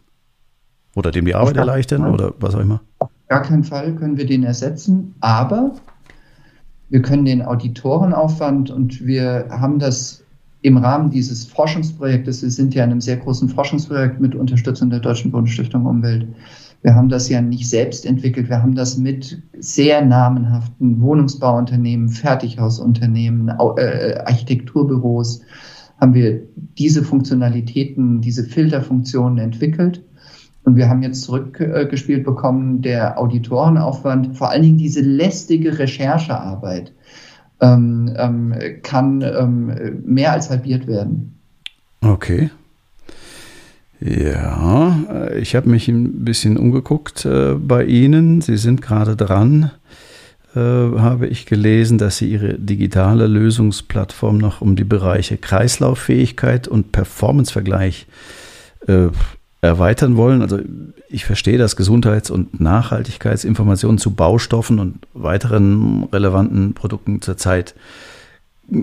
Oder 0.95 1.11
dem 1.11 1.27
die 1.27 1.35
Arbeit 1.35 1.59
erleichtern 1.59 2.03
Fall. 2.03 2.13
oder 2.13 2.33
was 2.41 2.55
auch 2.55 2.61
immer? 2.61 2.81
Auf 2.99 3.11
gar 3.29 3.43
keinen 3.43 3.65
Fall 3.65 3.95
können 3.95 4.17
wir 4.17 4.27
den 4.27 4.45
ersetzen, 4.45 5.15
aber 5.21 5.73
wir 6.89 7.03
können 7.03 7.27
den 7.27 7.43
Auditorenaufwand 7.43 8.71
und 8.71 9.05
wir 9.05 9.47
haben 9.51 9.79
das 9.79 10.23
im 10.63 10.79
Rahmen 10.79 11.11
dieses 11.11 11.45
Forschungsprojektes, 11.45 12.43
wir 12.43 12.51
sind 12.51 12.75
ja 12.75 12.85
in 12.85 12.91
einem 12.91 13.01
sehr 13.01 13.19
großen 13.19 13.49
Forschungsprojekt 13.49 14.21
mit 14.21 14.35
Unterstützung 14.35 14.91
der 14.91 15.01
Deutschen 15.01 15.31
Bundesstiftung 15.31 15.85
Umwelt, 15.85 16.27
wir 16.87 16.95
haben 16.95 17.09
das 17.09 17.29
ja 17.29 17.41
nicht 17.41 17.69
selbst 17.69 18.07
entwickelt, 18.07 18.49
wir 18.49 18.63
haben 18.63 18.77
das 18.77 18.97
mit 18.97 19.43
sehr 19.59 20.05
namenhaften 20.05 21.01
Wohnungsbauunternehmen, 21.01 22.11
Fertighausunternehmen, 22.11 23.49
äh, 23.49 24.21
Architekturbüros, 24.25 25.41
haben 26.01 26.15
wir 26.15 26.43
diese 26.79 27.03
Funktionalitäten, 27.03 28.21
diese 28.21 28.45
Filterfunktionen 28.45 29.39
entwickelt. 29.39 30.05
Und 30.63 30.77
wir 30.77 30.89
haben 30.89 31.03
jetzt 31.03 31.23
zurückgespielt 31.23 32.25
bekommen, 32.25 32.83
der 32.83 33.19
Auditorenaufwand, 33.19 34.37
vor 34.37 34.51
allen 34.51 34.63
Dingen 34.63 34.79
diese 34.79 35.01
lästige 35.01 35.81
Recherchearbeit, 35.81 36.93
ähm, 37.61 38.15
ähm, 38.17 38.55
kann 38.85 39.23
ähm, 39.23 40.05
mehr 40.05 40.31
als 40.31 40.51
halbiert 40.51 40.87
werden. 40.87 41.35
Okay. 42.01 42.49
Ja, 44.01 44.99
äh, 45.11 45.39
ich 45.39 45.57
habe 45.57 45.69
mich 45.69 45.89
ein 45.89 46.25
bisschen 46.25 46.57
umgeguckt 46.57 47.25
äh, 47.25 47.55
bei 47.55 47.85
Ihnen. 47.85 48.41
Sie 48.41 48.57
sind 48.57 48.83
gerade 48.83 49.17
dran, 49.17 49.71
äh, 50.55 50.61
habe 50.61 51.27
ich 51.27 51.47
gelesen, 51.47 51.99
dass 51.99 52.19
Sie 52.19 52.31
Ihre 52.31 52.55
digitale 52.55 53.27
Lösungsplattform 53.27 54.39
noch 54.39 54.61
um 54.61 54.77
die 54.77 54.85
Bereiche 54.85 55.39
Kreislauffähigkeit 55.39 56.69
und 56.69 56.93
Performancevergleich 56.93 58.07
äh, 58.87 59.09
erweitern 59.63 60.17
wollen. 60.17 60.43
Also 60.43 60.61
ich 61.09 61.25
verstehe, 61.25 61.59
dass 61.59 61.77
Gesundheits- 61.77 62.31
und 62.31 62.61
Nachhaltigkeitsinformationen 62.61 63.99
zu 63.99 64.13
Baustoffen 64.13 64.79
und 64.79 65.07
weiteren 65.15 66.05
relevanten 66.13 66.75
Produkten 66.75 67.23
zurzeit 67.23 67.75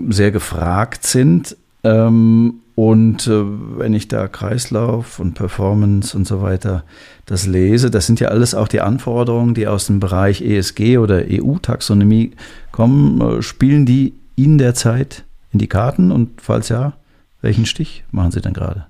sehr 0.08 0.32
gefragt 0.32 1.06
sind. 1.06 1.56
Ähm, 1.84 2.60
und 2.74 3.28
äh, 3.28 3.44
wenn 3.78 3.94
ich 3.94 4.08
da 4.08 4.26
Kreislauf 4.26 5.20
und 5.20 5.34
Performance 5.34 6.16
und 6.16 6.26
so 6.26 6.42
weiter 6.42 6.82
das 7.24 7.46
lese, 7.46 7.90
das 7.90 8.06
sind 8.06 8.18
ja 8.18 8.28
alles 8.28 8.54
auch 8.54 8.66
die 8.66 8.80
Anforderungen, 8.80 9.54
die 9.54 9.68
aus 9.68 9.86
dem 9.86 10.00
Bereich 10.00 10.42
ESG 10.42 10.98
oder 10.98 11.22
EU-Taxonomie 11.28 12.32
kommen. 12.72 13.20
Äh, 13.20 13.42
spielen 13.42 13.86
die 13.86 14.14
Ihnen 14.34 14.58
derzeit 14.58 15.24
in 15.52 15.60
die 15.60 15.68
Karten? 15.68 16.10
Und 16.10 16.40
falls 16.40 16.68
ja, 16.68 16.94
welchen 17.42 17.64
Stich 17.64 18.04
machen 18.10 18.32
Sie 18.32 18.40
denn 18.40 18.54
gerade? 18.54 18.86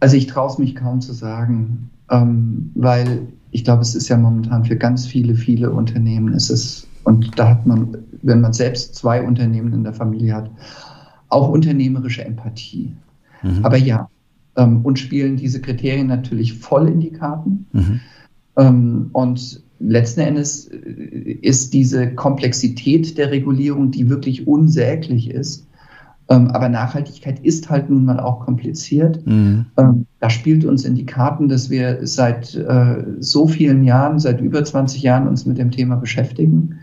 Also 0.00 0.16
ich 0.16 0.26
traue 0.26 0.50
es 0.50 0.58
mich 0.58 0.74
kaum 0.74 1.02
zu 1.02 1.12
sagen, 1.12 1.90
ähm, 2.10 2.70
weil 2.74 3.28
ich 3.50 3.64
glaube, 3.64 3.82
es 3.82 3.94
ist 3.94 4.08
ja 4.08 4.16
momentan 4.16 4.64
für 4.64 4.76
ganz 4.76 5.06
viele, 5.06 5.34
viele 5.34 5.70
Unternehmen 5.70 6.32
ist 6.32 6.50
es, 6.50 6.86
und 7.04 7.38
da 7.38 7.48
hat 7.48 7.66
man, 7.66 7.96
wenn 8.22 8.40
man 8.40 8.52
selbst 8.52 8.94
zwei 8.94 9.22
Unternehmen 9.22 9.72
in 9.72 9.84
der 9.84 9.94
Familie 9.94 10.34
hat, 10.34 10.50
auch 11.28 11.48
unternehmerische 11.48 12.24
Empathie. 12.24 12.92
Mhm. 13.42 13.64
Aber 13.64 13.76
ja, 13.76 14.08
ähm, 14.56 14.84
und 14.84 14.98
spielen 14.98 15.36
diese 15.36 15.60
Kriterien 15.60 16.06
natürlich 16.06 16.54
voll 16.54 16.88
in 16.88 17.00
die 17.00 17.12
Karten. 17.12 17.66
Mhm. 17.72 18.00
Ähm, 18.56 19.10
und 19.12 19.62
letzten 19.78 20.20
Endes 20.20 20.68
äh, 20.68 21.38
ist 21.42 21.72
diese 21.72 22.14
Komplexität 22.14 23.16
der 23.18 23.30
Regulierung, 23.30 23.90
die 23.90 24.08
wirklich 24.08 24.46
unsäglich 24.46 25.30
ist, 25.30 25.68
ähm, 26.30 26.48
aber 26.48 26.68
Nachhaltigkeit 26.68 27.40
ist 27.40 27.70
halt 27.70 27.88
nun 27.88 28.04
mal 28.04 28.20
auch 28.20 28.40
kompliziert. 28.40 29.24
Mhm. 29.26 29.66
Ähm, 29.78 30.06
da 30.20 30.28
spielt 30.28 30.64
uns 30.64 30.84
in 30.84 30.94
die 30.94 31.06
Karten, 31.06 31.48
dass 31.48 31.70
wir 31.70 32.06
seit 32.06 32.54
äh, 32.54 33.04
so 33.18 33.46
vielen 33.46 33.82
Jahren, 33.82 34.18
seit 34.18 34.40
über 34.40 34.62
20 34.62 35.02
Jahren 35.02 35.26
uns 35.26 35.46
mit 35.46 35.56
dem 35.56 35.70
Thema 35.70 35.96
beschäftigen 35.96 36.80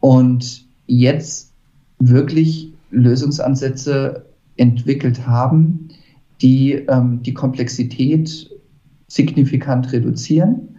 und 0.00 0.66
jetzt 0.86 1.52
wirklich 1.98 2.74
Lösungsansätze 2.90 4.26
entwickelt 4.56 5.26
haben, 5.26 5.88
die 6.40 6.72
ähm, 6.72 7.22
die 7.22 7.34
Komplexität 7.34 8.50
signifikant 9.08 9.92
reduzieren 9.92 10.76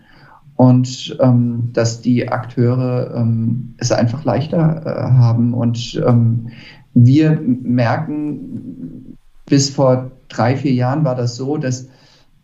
und 0.55 1.17
ähm, 1.21 1.69
dass 1.73 2.01
die 2.01 2.27
Akteure 2.27 3.15
ähm, 3.15 3.75
es 3.77 3.91
einfach 3.91 4.25
leichter 4.25 4.83
äh, 4.85 5.11
haben. 5.13 5.53
Und 5.53 6.01
ähm, 6.05 6.49
wir 6.93 7.39
merken, 7.41 9.17
bis 9.45 9.69
vor 9.69 10.11
drei, 10.27 10.57
vier 10.57 10.73
Jahren 10.73 11.05
war 11.05 11.15
das 11.15 11.35
so, 11.35 11.57
dass 11.57 11.87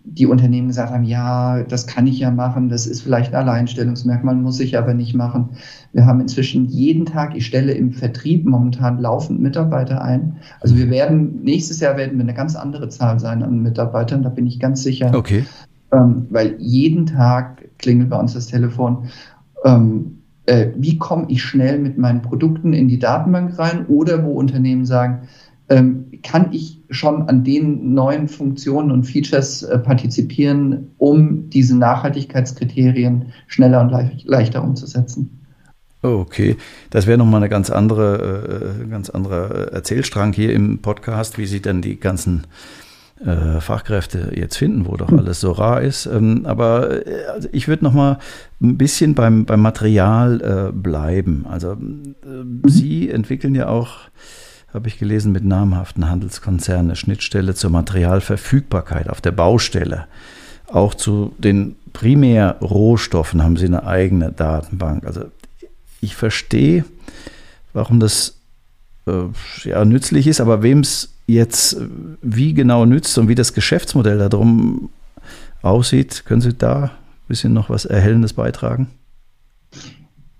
die 0.07 0.27
Unternehmen 0.27 0.67
gesagt 0.67 0.93
haben, 0.93 1.03
ja, 1.03 1.63
das 1.63 1.87
kann 1.87 2.05
ich 2.05 2.19
ja 2.19 2.29
machen, 2.29 2.69
das 2.69 2.85
ist 2.85 3.01
vielleicht 3.01 3.33
ein 3.33 3.41
Alleinstellungsmerkmal, 3.41 4.35
muss 4.35 4.59
ich 4.59 4.77
aber 4.77 4.93
nicht 4.93 5.15
machen. 5.15 5.49
Wir 5.93 6.05
haben 6.05 6.21
inzwischen 6.21 6.65
jeden 6.65 7.05
Tag, 7.05 7.35
ich 7.35 7.45
stelle 7.45 7.73
im 7.73 7.91
Vertrieb 7.91 8.45
momentan 8.45 8.99
laufend 8.99 9.41
Mitarbeiter 9.41 10.01
ein. 10.01 10.37
Also 10.61 10.77
wir 10.77 10.89
werden, 10.89 11.41
nächstes 11.43 11.79
Jahr 11.79 11.97
werden 11.97 12.17
wir 12.17 12.23
eine 12.23 12.35
ganz 12.35 12.55
andere 12.55 12.89
Zahl 12.89 13.19
sein 13.19 13.41
an 13.41 13.63
Mitarbeitern, 13.63 14.21
da 14.21 14.29
bin 14.29 14.45
ich 14.45 14.59
ganz 14.59 14.83
sicher. 14.83 15.11
Okay. 15.13 15.45
Ähm, 15.91 16.27
weil 16.29 16.55
jeden 16.59 17.07
Tag 17.07 17.65
klingelt 17.79 18.09
bei 18.09 18.19
uns 18.19 18.33
das 18.33 18.47
Telefon. 18.47 19.05
Ähm, 19.63 20.19
äh, 20.45 20.67
wie 20.75 20.97
komme 20.97 21.25
ich 21.29 21.41
schnell 21.41 21.79
mit 21.79 21.97
meinen 21.97 22.21
Produkten 22.21 22.73
in 22.73 22.87
die 22.87 22.99
Datenbank 22.99 23.57
rein? 23.57 23.87
Oder 23.87 24.23
wo 24.23 24.33
Unternehmen 24.33 24.85
sagen, 24.85 25.27
ähm, 25.69 26.11
kann 26.23 26.51
ich 26.53 26.81
schon 26.89 27.23
an 27.23 27.43
den 27.43 27.93
neuen 27.93 28.27
Funktionen 28.27 28.91
und 28.91 29.03
Features 29.03 29.63
äh, 29.63 29.79
partizipieren, 29.79 30.91
um 30.97 31.49
diese 31.49 31.77
Nachhaltigkeitskriterien 31.77 33.33
schneller 33.47 33.81
und 33.81 33.89
le 33.89 34.11
leichter 34.25 34.63
umzusetzen. 34.63 35.41
Okay, 36.01 36.55
das 36.91 37.07
wäre 37.07 37.17
nochmal 37.17 37.41
eine 37.41 37.49
ganz 37.49 37.71
andere, 37.71 38.77
äh, 38.83 38.87
ganz 38.87 39.09
anderer 39.09 39.71
Erzählstrang 39.73 40.33
hier 40.33 40.53
im 40.53 40.79
Podcast, 40.79 41.39
wie 41.39 41.47
Sie 41.47 41.61
dann 41.61 41.81
die 41.81 41.99
ganzen 41.99 42.45
äh, 43.23 43.61
Fachkräfte 43.61 44.33
jetzt 44.35 44.57
finden, 44.57 44.85
wo 44.85 44.97
doch 44.97 45.11
alles 45.11 45.39
so 45.39 45.51
rar 45.51 45.81
ist. 45.81 46.05
Ähm, 46.05 46.45
aber 46.45 47.07
äh, 47.07 47.25
also 47.33 47.47
ich 47.51 47.67
würde 47.67 47.85
noch 47.85 47.93
mal 47.93 48.19
ein 48.61 48.77
bisschen 48.77 49.15
beim, 49.15 49.45
beim 49.45 49.61
Material 49.61 50.41
äh, 50.41 50.71
bleiben. 50.71 51.45
Also 51.49 51.71
äh, 51.71 51.75
mhm. 51.75 52.61
Sie 52.65 53.09
entwickeln 53.09 53.55
ja 53.55 53.67
auch, 53.67 53.97
habe 54.75 54.89
ich 54.89 54.99
gelesen, 54.99 55.31
mit 55.31 55.45
namhaften 55.45 56.09
Handelskonzernen 56.09 56.87
eine 56.87 56.95
Schnittstelle 56.97 57.55
zur 57.55 57.69
Materialverfügbarkeit 57.69 59.09
auf 59.09 59.21
der 59.21 59.31
Baustelle. 59.31 60.07
Auch 60.67 60.93
zu 60.93 61.33
den 61.37 61.77
Primärrohstoffen 61.93 63.41
haben 63.41 63.55
Sie 63.55 63.65
eine 63.65 63.87
eigene 63.87 64.33
Datenbank. 64.33 65.05
Also 65.05 65.25
ich 66.01 66.15
verstehe, 66.15 66.83
warum 67.71 68.01
das 68.01 68.35
äh, 69.07 69.23
ja, 69.63 69.85
nützlich 69.85 70.27
ist, 70.27 70.41
aber 70.41 70.61
wem 70.61 70.81
es 70.81 71.13
jetzt 71.25 71.77
wie 72.21 72.53
genau 72.53 72.85
nützt 72.85 73.17
und 73.17 73.29
wie 73.29 73.35
das 73.35 73.53
Geschäftsmodell 73.53 74.17
darum 74.29 74.89
aussieht, 75.61 76.23
können 76.25 76.41
Sie 76.41 76.53
da 76.53 76.83
ein 76.83 76.91
bisschen 77.29 77.53
noch 77.53 77.69
was 77.69 77.85
Erhellendes 77.85 78.33
beitragen? 78.33 78.87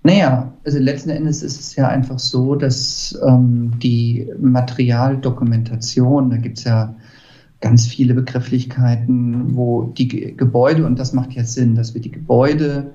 Naja, 0.06 0.52
also 0.64 0.78
letzten 0.78 1.10
Endes 1.10 1.42
ist 1.42 1.58
es 1.58 1.74
ja 1.74 1.88
einfach 1.88 2.20
so, 2.20 2.54
dass 2.54 3.18
ähm, 3.26 3.72
die 3.82 4.30
Materialdokumentation, 4.38 6.30
da 6.30 6.36
gibt 6.36 6.58
es 6.58 6.64
ja 6.64 6.94
ganz 7.60 7.88
viele 7.88 8.14
Begrifflichkeiten, 8.14 9.56
wo 9.56 9.82
die 9.82 10.36
Gebäude, 10.36 10.86
und 10.86 11.00
das 11.00 11.12
macht 11.12 11.32
ja 11.32 11.42
Sinn, 11.42 11.74
dass 11.74 11.92
wir 11.92 12.00
die 12.00 12.12
Gebäude 12.12 12.92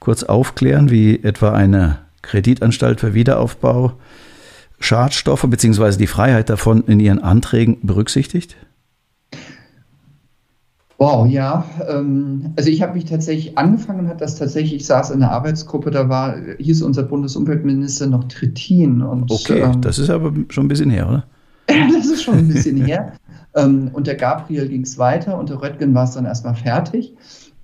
kurz 0.00 0.24
aufklären, 0.24 0.90
wie 0.90 1.22
etwa 1.22 1.52
eine 1.52 1.98
Kreditanstalt 2.22 2.98
für 2.98 3.14
Wiederaufbau 3.14 3.92
Schadstoffe 4.80 5.46
bzw. 5.48 5.96
die 5.96 6.08
Freiheit 6.08 6.50
davon 6.50 6.82
in 6.88 6.98
ihren 6.98 7.20
Anträgen 7.20 7.78
berücksichtigt? 7.82 8.56
Wow, 10.98 11.28
ja. 11.28 11.64
Ähm, 11.88 12.54
also 12.56 12.70
ich 12.70 12.82
habe 12.82 12.94
mich 12.94 13.04
tatsächlich 13.04 13.56
angefangen, 13.56 14.08
hat 14.08 14.20
das 14.20 14.34
tatsächlich, 14.34 14.74
ich 14.74 14.86
saß 14.86 15.10
in 15.10 15.22
einer 15.22 15.30
Arbeitsgruppe, 15.30 15.92
da 15.92 16.08
war, 16.08 16.34
hieß 16.58 16.82
unser 16.82 17.04
Bundesumweltminister 17.04 18.08
noch 18.08 18.24
Trittin. 18.24 19.00
Und, 19.02 19.30
okay, 19.30 19.60
ähm, 19.60 19.80
das 19.80 20.00
ist 20.00 20.10
aber 20.10 20.32
schon 20.48 20.64
ein 20.64 20.68
bisschen 20.68 20.90
her, 20.90 21.08
oder? 21.08 21.24
das 21.94 22.06
ist 22.06 22.24
schon 22.24 22.38
ein 22.38 22.48
bisschen 22.48 22.84
her. 22.84 23.12
Ähm, 23.58 23.90
unter 23.92 24.14
Gabriel 24.14 24.68
ging 24.68 24.82
es 24.82 24.98
weiter, 24.98 25.38
unter 25.38 25.60
Röttgen 25.60 25.94
war 25.94 26.04
es 26.04 26.12
dann 26.12 26.24
erstmal 26.24 26.54
fertig. 26.54 27.14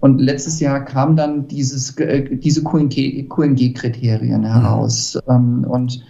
Und 0.00 0.20
letztes 0.20 0.61
Jahr 0.61 0.85
kam 0.85 1.16
dann 1.16 1.48
dieses, 1.48 1.96
äh, 1.98 2.37
diese 2.37 2.62
QNG-Kriterien 2.62 4.40
mhm. 4.40 4.46
heraus. 4.46 5.18
Mhm. 5.26 5.64
und 5.64 6.04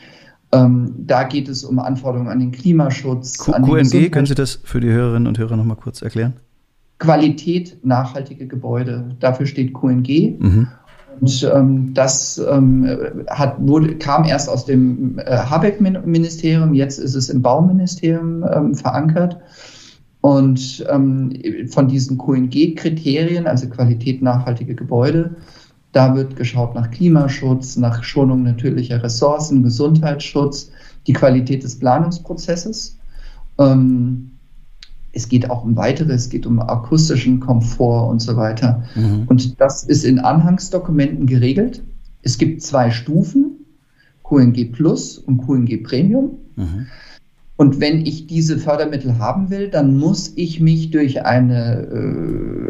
ähm, 0.53 0.95
da 0.99 1.25
geht 1.25 1.49
es 1.49 1.65
um 1.65 1.79
Anforderungen 1.79 2.31
an 2.31 2.39
den 2.39 2.53
Klimaschutz. 2.53 3.39
Q 3.39 3.53
an 3.53 3.65
QNG, 3.65 4.11
können 4.11 4.27
Sie 4.27 4.35
das 4.35 4.61
für 4.63 4.81
die 4.81 4.89
Hörerinnen 4.89 5.27
und 5.27 5.39
Hörer 5.39 5.57
nochmal 5.57 5.77
kurz 5.77 6.01
erklären? 6.01 6.35
Qualität 6.99 7.85
nachhaltige 7.85 8.47
Gebäude. 8.47 9.17
Dafür 9.19 9.47
steht 9.47 9.75
QNG. 9.75 10.39
Mhm. 10.39 10.69
Und 11.21 11.51
ähm, 11.53 11.95
das 11.95 12.39
ähm, 12.39 12.89
hat, 13.29 13.57
wurde, 13.59 13.97
kam 13.99 14.25
erst 14.25 14.49
aus 14.49 14.65
dem 14.65 15.19
äh, 15.19 15.37
Habeck-Ministerium, 15.37 16.75
jetzt 16.75 16.99
ist 16.99 17.15
es 17.15 17.29
im 17.31 17.43
Bauministerium 17.43 18.45
ähm, 18.53 18.75
verankert. 18.75 19.39
Und 20.25 20.83
ähm, 20.89 21.35
von 21.69 21.87
diesen 21.87 22.17
QNG-Kriterien, 22.17 23.47
also 23.47 23.69
Qualität 23.69 24.23
nachhaltige 24.23 24.75
Gebäude, 24.75 25.37
da 25.93 26.17
wird 26.17 26.35
geschaut 26.35 26.75
nach 26.75 26.91
Klimaschutz, 26.91 27.77
nach 27.77 28.03
Schonung 28.03 28.43
natürlicher 28.43 29.03
Ressourcen, 29.03 29.63
Gesundheitsschutz, 29.63 30.71
die 31.07 31.13
Qualität 31.13 31.63
des 31.63 31.79
Planungsprozesses. 31.79 32.97
Ähm, 33.59 34.31
es 35.13 35.29
geht 35.29 35.51
auch 35.51 35.63
um 35.63 35.77
weitere, 35.77 36.15
es 36.15 36.31
geht 36.31 36.47
um 36.47 36.59
akustischen 36.59 37.39
Komfort 37.39 38.09
und 38.09 38.21
so 38.21 38.35
weiter. 38.35 38.83
Mhm. 38.95 39.25
Und 39.27 39.61
das 39.61 39.83
ist 39.85 40.07
in 40.07 40.21
Anhangsdokumenten 40.21 41.27
geregelt. 41.27 41.83
Es 42.23 42.39
gibt 42.39 42.63
zwei 42.63 42.91
Stufen, 42.91 43.59
QNG 44.23 44.73
Plus 44.73 45.19
und 45.19 45.47
QNG 45.47 45.83
Premium. 45.83 46.39
Mhm. 46.57 46.87
Und 47.57 47.81
wenn 47.81 48.05
ich 48.05 48.27
diese 48.27 48.59
Fördermittel 48.59 49.19
haben 49.19 49.49
will, 49.51 49.69
dann 49.69 49.97
muss 49.97 50.33
ich 50.35 50.61
mich 50.61 50.91
durch 50.91 51.25
eine, 51.25 51.87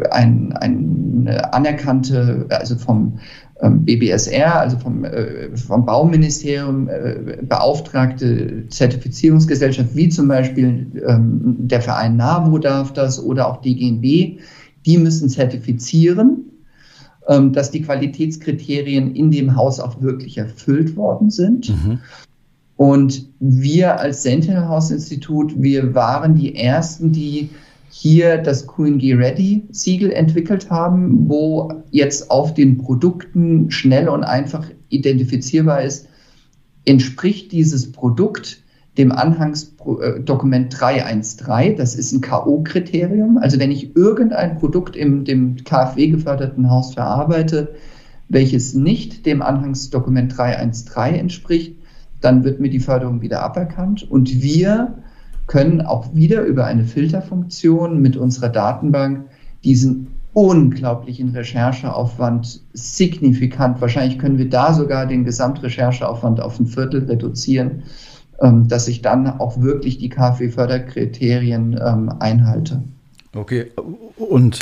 äh, 0.03 0.09
ein, 0.09 0.53
eine 0.53 1.53
anerkannte, 1.53 2.45
also 2.49 2.75
vom 2.75 3.19
ähm, 3.61 3.83
BBSR, 3.83 4.59
also 4.59 4.77
vom, 4.77 5.03
äh, 5.03 5.55
vom 5.55 5.85
Bauministerium 5.85 6.87
äh, 6.87 7.37
beauftragte 7.41 8.67
Zertifizierungsgesellschaft, 8.69 9.95
wie 9.95 10.09
zum 10.09 10.27
Beispiel 10.27 11.03
ähm, 11.07 11.55
der 11.57 11.81
Verein 11.81 12.17
NABU 12.17 12.59
darf 12.59 12.93
das 12.93 13.23
oder 13.23 13.47
auch 13.47 13.61
DGNB, 13.61 14.39
die 14.85 14.97
müssen 14.99 15.29
zertifizieren, 15.29 16.51
ähm, 17.27 17.53
dass 17.53 17.71
die 17.71 17.81
Qualitätskriterien 17.81 19.15
in 19.15 19.31
dem 19.31 19.55
Haus 19.55 19.79
auch 19.79 20.01
wirklich 20.01 20.37
erfüllt 20.37 20.95
worden 20.95 21.31
sind. 21.31 21.69
Mhm. 21.69 21.99
Und 22.77 23.29
wir 23.39 23.99
als 23.99 24.23
Sentinel 24.23 24.67
House 24.67 24.91
Institut, 24.91 25.53
wir 25.61 25.95
waren 25.95 26.35
die 26.35 26.55
ersten, 26.55 27.11
die 27.11 27.49
hier 27.89 28.37
das 28.37 28.67
QNG 28.67 29.13
Ready 29.13 29.67
Siegel 29.71 30.11
entwickelt 30.11 30.69
haben, 30.69 31.29
wo 31.29 31.71
jetzt 31.91 32.29
auf 32.29 32.53
den 32.53 32.77
Produkten 32.77 33.71
schnell 33.71 34.09
und 34.09 34.23
einfach 34.25 34.65
identifizierbar 34.89 35.83
ist, 35.83 36.09
entspricht 36.83 37.53
dieses 37.53 37.91
Produkt 37.93 38.61
dem 38.97 39.11
Anhangsdokument 39.13 40.75
313. 40.77 41.77
Das 41.77 41.95
ist 41.95 42.11
ein 42.11 42.21
K.O.-Kriterium. 42.21 43.37
Also 43.37 43.59
wenn 43.59 43.71
ich 43.71 43.95
irgendein 43.95 44.57
Produkt 44.57 44.95
im 44.97 45.23
dem 45.23 45.55
KfW 45.63 46.07
geförderten 46.07 46.69
Haus 46.69 46.93
verarbeite, 46.93 47.75
welches 48.27 48.73
nicht 48.73 49.25
dem 49.25 49.41
Anhangsdokument 49.41 50.37
313 50.37 51.19
entspricht, 51.19 51.74
dann 52.25 52.43
wird 52.43 52.59
mir 52.59 52.69
die 52.69 52.79
Förderung 52.79 53.21
wieder 53.21 53.43
aberkannt 53.43 54.09
und 54.09 54.41
wir 54.41 54.95
können 55.47 55.81
auch 55.81 56.15
wieder 56.15 56.41
über 56.41 56.65
eine 56.65 56.83
Filterfunktion 56.83 58.01
mit 58.01 58.17
unserer 58.17 58.49
Datenbank 58.49 59.25
diesen 59.63 60.07
unglaublichen 60.33 61.29
Rechercheaufwand 61.29 62.61
signifikant, 62.73 63.79
wahrscheinlich 63.79 64.19
können 64.19 64.37
wir 64.37 64.49
da 64.49 64.73
sogar 64.73 65.05
den 65.05 65.23
Gesamtrechercheaufwand 65.23 66.41
auf 66.41 66.59
ein 66.59 66.65
Viertel 66.65 67.05
reduzieren, 67.05 67.83
ähm, 68.41 68.67
dass 68.67 68.87
ich 68.87 69.01
dann 69.01 69.27
auch 69.39 69.61
wirklich 69.61 69.97
die 69.97 70.09
KfW-Förderkriterien 70.09 71.79
ähm, 71.81 72.11
einhalte. 72.19 72.83
Okay, 73.33 73.71
und 74.17 74.59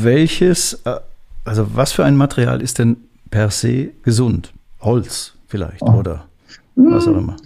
welches, 0.00 0.74
äh, 0.84 0.96
also 1.44 1.66
was 1.74 1.92
für 1.92 2.04
ein 2.04 2.16
Material 2.16 2.60
ist 2.60 2.78
denn 2.78 2.98
per 3.30 3.50
se 3.50 3.88
gesund? 4.04 4.52
Holz 4.80 5.32
vielleicht 5.52 5.82
oh. 5.82 5.92
oder 5.92 6.24
was 6.74 7.06
auch 7.06 7.16
immer. 7.16 7.36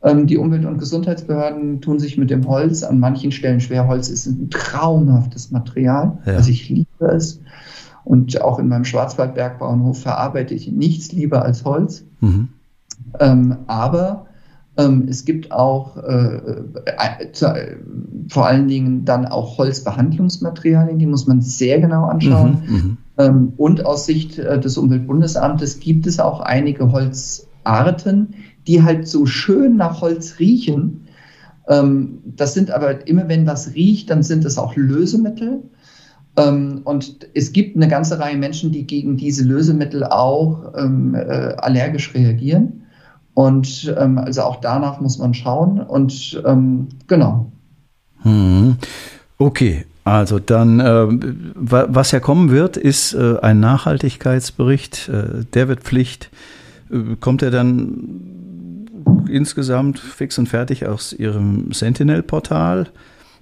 Ähm, 0.00 0.28
die 0.28 0.38
Umwelt- 0.38 0.64
und 0.64 0.78
Gesundheitsbehörden 0.78 1.80
tun 1.80 1.98
sich 1.98 2.16
mit 2.16 2.30
dem 2.30 2.46
Holz 2.46 2.84
an 2.84 3.00
manchen 3.00 3.32
Stellen 3.32 3.60
schwer. 3.60 3.88
Holz 3.88 4.08
ist 4.08 4.26
ein 4.26 4.48
traumhaftes 4.48 5.50
Material. 5.50 6.18
Ja. 6.24 6.34
Also 6.34 6.50
ich 6.50 6.68
liebe 6.68 7.06
es. 7.06 7.40
Und 8.04 8.40
auch 8.40 8.60
in 8.60 8.68
meinem 8.68 8.84
Schwarzwaldbergbauernhof 8.84 10.00
verarbeite 10.00 10.54
ich 10.54 10.70
nichts 10.70 11.10
lieber 11.10 11.42
als 11.42 11.64
Holz. 11.64 12.04
Mhm. 12.20 12.48
Ähm, 13.18 13.56
aber 13.66 14.26
ähm, 14.76 15.06
es 15.08 15.24
gibt 15.24 15.50
auch 15.50 15.96
äh, 15.96 16.36
äh, 16.36 17.24
äh, 17.24 17.76
vor 18.28 18.46
allen 18.46 18.68
Dingen 18.68 19.04
dann 19.04 19.26
auch 19.26 19.58
Holzbehandlungsmaterialien, 19.58 21.00
die 21.00 21.06
muss 21.06 21.26
man 21.26 21.42
sehr 21.42 21.80
genau 21.80 22.04
anschauen. 22.04 22.62
Mhm, 22.66 22.74
mhm. 22.74 22.96
ähm, 23.18 23.52
und 23.56 23.84
aus 23.84 24.06
Sicht 24.06 24.38
äh, 24.38 24.60
des 24.60 24.78
Umweltbundesamtes 24.78 25.80
gibt 25.80 26.06
es 26.06 26.20
auch 26.20 26.38
einige 26.38 26.92
Holzarten, 27.68 28.34
die 28.66 28.82
halt 28.82 29.08
so 29.08 29.26
schön 29.26 29.76
nach 29.76 30.00
Holz 30.00 30.38
riechen. 30.38 31.06
Ähm, 31.68 32.18
das 32.24 32.54
sind 32.54 32.70
aber 32.70 33.06
immer, 33.06 33.28
wenn 33.28 33.46
was 33.46 33.74
riecht, 33.74 34.10
dann 34.10 34.22
sind 34.22 34.44
es 34.44 34.58
auch 34.58 34.76
Lösemittel. 34.76 35.62
Ähm, 36.36 36.80
und 36.84 37.28
es 37.34 37.52
gibt 37.52 37.76
eine 37.76 37.88
ganze 37.88 38.18
Reihe 38.18 38.36
Menschen, 38.36 38.72
die 38.72 38.86
gegen 38.86 39.16
diese 39.16 39.44
Lösemittel 39.44 40.04
auch 40.04 40.72
ähm, 40.76 41.14
äh, 41.14 41.54
allergisch 41.58 42.14
reagieren. 42.14 42.82
Und 43.34 43.94
ähm, 43.98 44.18
also 44.18 44.42
auch 44.42 44.56
danach 44.60 45.00
muss 45.00 45.18
man 45.18 45.34
schauen. 45.34 45.80
Und 45.80 46.42
ähm, 46.44 46.88
genau. 47.06 47.52
Hm. 48.22 48.76
Okay, 49.38 49.84
also 50.02 50.40
dann, 50.40 50.80
äh, 50.80 51.06
was 51.54 52.10
ja 52.10 52.18
kommen 52.18 52.50
wird, 52.50 52.76
ist 52.76 53.14
äh, 53.14 53.38
ein 53.40 53.60
Nachhaltigkeitsbericht. 53.60 55.08
Äh, 55.08 55.44
der 55.54 55.68
wird 55.68 55.80
Pflicht. 55.80 56.30
Äh, 56.90 57.16
kommt 57.20 57.42
er 57.42 57.50
dann 57.50 58.86
insgesamt 59.30 59.98
fix 59.98 60.38
und 60.38 60.48
fertig 60.48 60.86
aus 60.86 61.12
Ihrem 61.12 61.72
Sentinel-Portal? 61.72 62.88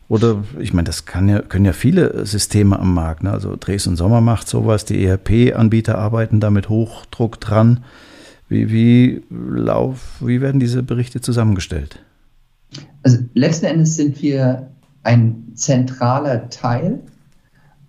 Oder 0.09 0.45
ich 0.61 0.73
meine, 0.73 0.87
das 0.87 1.05
ja, 1.27 1.41
können 1.41 1.65
ja 1.65 1.73
viele 1.73 2.25
Systeme 2.27 2.79
am 2.79 2.95
Markt. 2.95 3.25
Ne? 3.25 3.33
Also 3.33 3.57
Dresden 3.59 3.97
Sommer 3.97 4.21
macht 4.21 4.49
sowas, 4.49 4.85
die 4.85 5.05
ERP-Anbieter 5.05 5.99
arbeiten 5.99 6.39
da 6.39 6.51
mit 6.51 6.69
Hochdruck 6.69 7.41
dran. 7.41 7.85
Wie, 8.49 8.71
wie, 8.71 9.23
lauf, 9.31 10.21
wie 10.21 10.41
werden 10.41 10.61
diese 10.61 10.85
Berichte 10.85 11.21
zusammengestellt? 11.21 12.01
Also 13.03 13.19
letzten 13.35 13.67
Endes 13.67 13.97
sind 13.97 14.23
wir 14.23 14.69
ein 15.03 15.53
zentraler 15.55 16.49
Teil, 16.51 17.01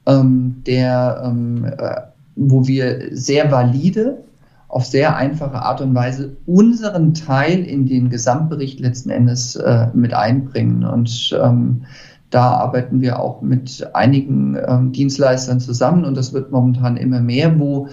ähm, 0.08 0.64
der, 0.66 1.22
ähm, 1.24 1.66
äh, 1.66 2.02
wo 2.36 2.66
wir 2.66 3.10
sehr 3.12 3.52
valide 3.52 4.24
auf 4.68 4.86
sehr 4.86 5.16
einfache 5.16 5.62
Art 5.62 5.82
und 5.82 5.96
Weise 5.96 6.38
unseren 6.46 7.14
Teil 7.14 7.64
in 7.64 7.86
den 7.86 8.10
Gesamtbericht 8.10 8.80
letzten 8.80 9.10
Endes 9.10 9.56
äh, 9.56 9.88
mit 9.94 10.14
einbringen. 10.14 10.84
Und 10.84 11.38
ähm, 11.42 11.86
da 12.30 12.52
arbeiten 12.52 13.00
wir 13.00 13.20
auch 13.20 13.42
mit 13.42 13.90
einigen 13.94 14.58
ähm, 14.68 14.92
Dienstleistern 14.92 15.62
zusammen 15.62 16.04
und 16.04 16.18
das 16.18 16.34
wird 16.34 16.52
momentan 16.52 16.98
immer 16.98 17.22
mehr, 17.22 17.58
wo 17.60 17.88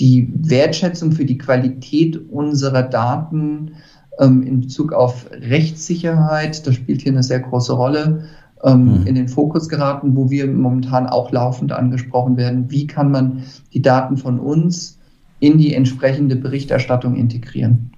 die 0.00 0.32
Wertschätzung 0.34 1.12
für 1.12 1.24
die 1.24 1.38
Qualität 1.38 2.30
unserer 2.30 2.82
Daten 2.82 3.72
ähm, 4.18 4.42
in 4.42 4.60
Bezug 4.60 4.92
auf 4.92 5.26
Rechtssicherheit, 5.30 6.66
das 6.66 6.74
spielt 6.74 7.02
hier 7.02 7.12
eine 7.12 7.22
sehr 7.22 7.40
große 7.40 7.72
Rolle, 7.72 8.24
ähm, 8.64 9.00
mhm. 9.00 9.06
in 9.06 9.14
den 9.14 9.28
Fokus 9.28 9.68
geraten, 9.68 10.16
wo 10.16 10.30
wir 10.30 10.48
momentan 10.48 11.06
auch 11.06 11.30
laufend 11.30 11.70
angesprochen 11.72 12.36
werden. 12.36 12.70
Wie 12.70 12.88
kann 12.88 13.12
man 13.12 13.44
die 13.72 13.82
Daten 13.82 14.16
von 14.16 14.40
uns 14.40 14.97
in 15.40 15.58
die 15.58 15.74
entsprechende 15.74 16.36
Berichterstattung 16.36 17.16
integrieren. 17.16 17.92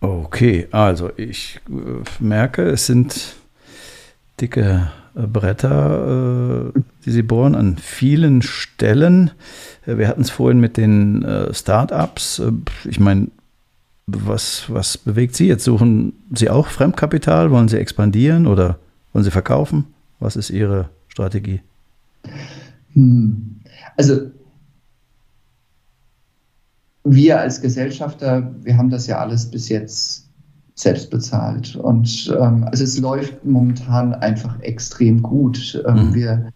Okay, 0.00 0.66
also 0.70 1.10
ich 1.16 1.60
äh, 1.68 2.22
merke, 2.22 2.62
es 2.62 2.86
sind 2.86 3.36
dicke 4.40 4.90
äh, 5.14 5.26
Bretter, 5.26 6.72
äh, 6.74 6.80
die 7.04 7.10
Sie 7.10 7.22
bohren 7.22 7.54
an 7.54 7.76
vielen 7.76 8.40
Stellen. 8.40 9.30
Wir 9.84 10.08
hatten 10.08 10.22
es 10.22 10.30
vorhin 10.30 10.60
mit 10.60 10.76
den 10.76 11.26
Start-ups. 11.52 12.42
Ich 12.84 13.00
meine, 13.00 13.28
was, 14.06 14.64
was 14.68 14.98
bewegt 14.98 15.34
Sie 15.34 15.48
jetzt? 15.48 15.64
Suchen 15.64 16.12
Sie 16.32 16.50
auch 16.50 16.68
Fremdkapital? 16.68 17.50
Wollen 17.50 17.68
Sie 17.68 17.78
expandieren 17.78 18.46
oder 18.46 18.78
wollen 19.12 19.24
Sie 19.24 19.30
verkaufen? 19.30 19.86
Was 20.20 20.36
ist 20.36 20.50
Ihre 20.50 20.90
Strategie? 21.08 21.60
Hm. 22.92 23.60
Also 23.96 24.30
wir 27.04 27.40
als 27.40 27.60
Gesellschafter, 27.60 28.54
wir 28.62 28.76
haben 28.76 28.90
das 28.90 29.06
ja 29.06 29.18
alles 29.18 29.50
bis 29.50 29.68
jetzt 29.68 30.28
selbst 30.74 31.10
bezahlt. 31.10 31.76
Und 31.76 32.34
ähm, 32.38 32.64
also 32.64 32.84
es 32.84 32.98
läuft 32.98 33.44
momentan 33.44 34.14
einfach 34.14 34.60
extrem 34.60 35.22
gut. 35.22 35.82
Ähm, 35.86 36.08
mhm. 36.08 36.14
Wir 36.14 36.52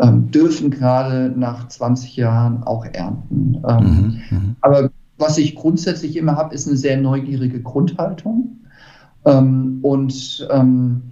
ähm, 0.00 0.30
dürfen 0.30 0.70
gerade 0.70 1.32
nach 1.36 1.68
20 1.68 2.16
Jahren 2.16 2.62
auch 2.62 2.84
ernten. 2.84 3.62
Ähm, 3.68 3.84
mhm. 3.84 4.22
Mhm. 4.30 4.56
Aber 4.60 4.90
was 5.18 5.38
ich 5.38 5.54
grundsätzlich 5.54 6.16
immer 6.16 6.36
habe, 6.36 6.54
ist 6.54 6.66
eine 6.66 6.76
sehr 6.76 6.96
neugierige 7.00 7.60
Grundhaltung. 7.62 8.58
Ähm, 9.24 9.78
und 9.82 10.46
ähm, 10.50 11.02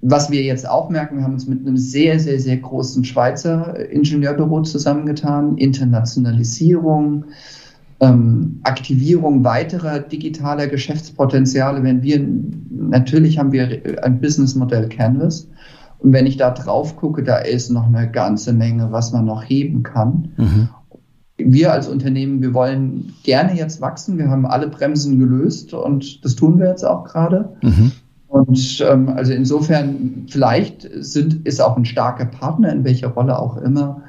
was 0.00 0.30
wir 0.30 0.42
jetzt 0.42 0.68
auch 0.68 0.90
merken, 0.90 1.16
wir 1.16 1.24
haben 1.24 1.34
uns 1.34 1.46
mit 1.46 1.60
einem 1.60 1.76
sehr, 1.76 2.20
sehr, 2.20 2.38
sehr 2.38 2.58
großen 2.58 3.04
Schweizer 3.04 3.88
Ingenieurbüro 3.90 4.62
zusammengetan, 4.62 5.56
Internationalisierung, 5.56 7.26
ähm, 8.04 8.60
Aktivierung 8.62 9.44
weiterer 9.44 9.98
digitaler 9.98 10.66
Geschäftspotenziale, 10.66 11.82
wenn 11.82 12.02
wir, 12.02 12.24
natürlich 12.70 13.38
haben 13.38 13.52
wir 13.52 13.80
ein 14.02 14.20
Businessmodell 14.20 14.88
Canvas. 14.88 15.48
Und 15.98 16.12
wenn 16.12 16.26
ich 16.26 16.36
da 16.36 16.50
drauf 16.50 16.96
gucke, 16.96 17.22
da 17.22 17.38
ist 17.38 17.70
noch 17.70 17.86
eine 17.86 18.10
ganze 18.10 18.52
Menge, 18.52 18.92
was 18.92 19.12
man 19.12 19.24
noch 19.24 19.42
heben 19.42 19.82
kann. 19.82 20.28
Mhm. 20.36 20.68
Wir 21.36 21.72
als 21.72 21.88
Unternehmen, 21.88 22.42
wir 22.42 22.54
wollen 22.54 23.12
gerne 23.24 23.56
jetzt 23.56 23.80
wachsen. 23.80 24.18
Wir 24.18 24.28
haben 24.28 24.46
alle 24.46 24.68
Bremsen 24.68 25.18
gelöst 25.18 25.74
und 25.74 26.24
das 26.24 26.36
tun 26.36 26.58
wir 26.58 26.68
jetzt 26.68 26.84
auch 26.84 27.04
gerade. 27.04 27.56
Mhm. 27.62 27.92
Und 28.28 28.84
ähm, 28.88 29.08
also 29.10 29.32
insofern, 29.32 30.26
vielleicht 30.28 30.88
sind, 30.96 31.46
ist 31.46 31.60
auch 31.60 31.76
ein 31.76 31.84
starker 31.84 32.24
Partner, 32.24 32.72
in 32.72 32.84
welcher 32.84 33.08
Rolle 33.08 33.38
auch 33.38 33.56
immer, 33.58 34.02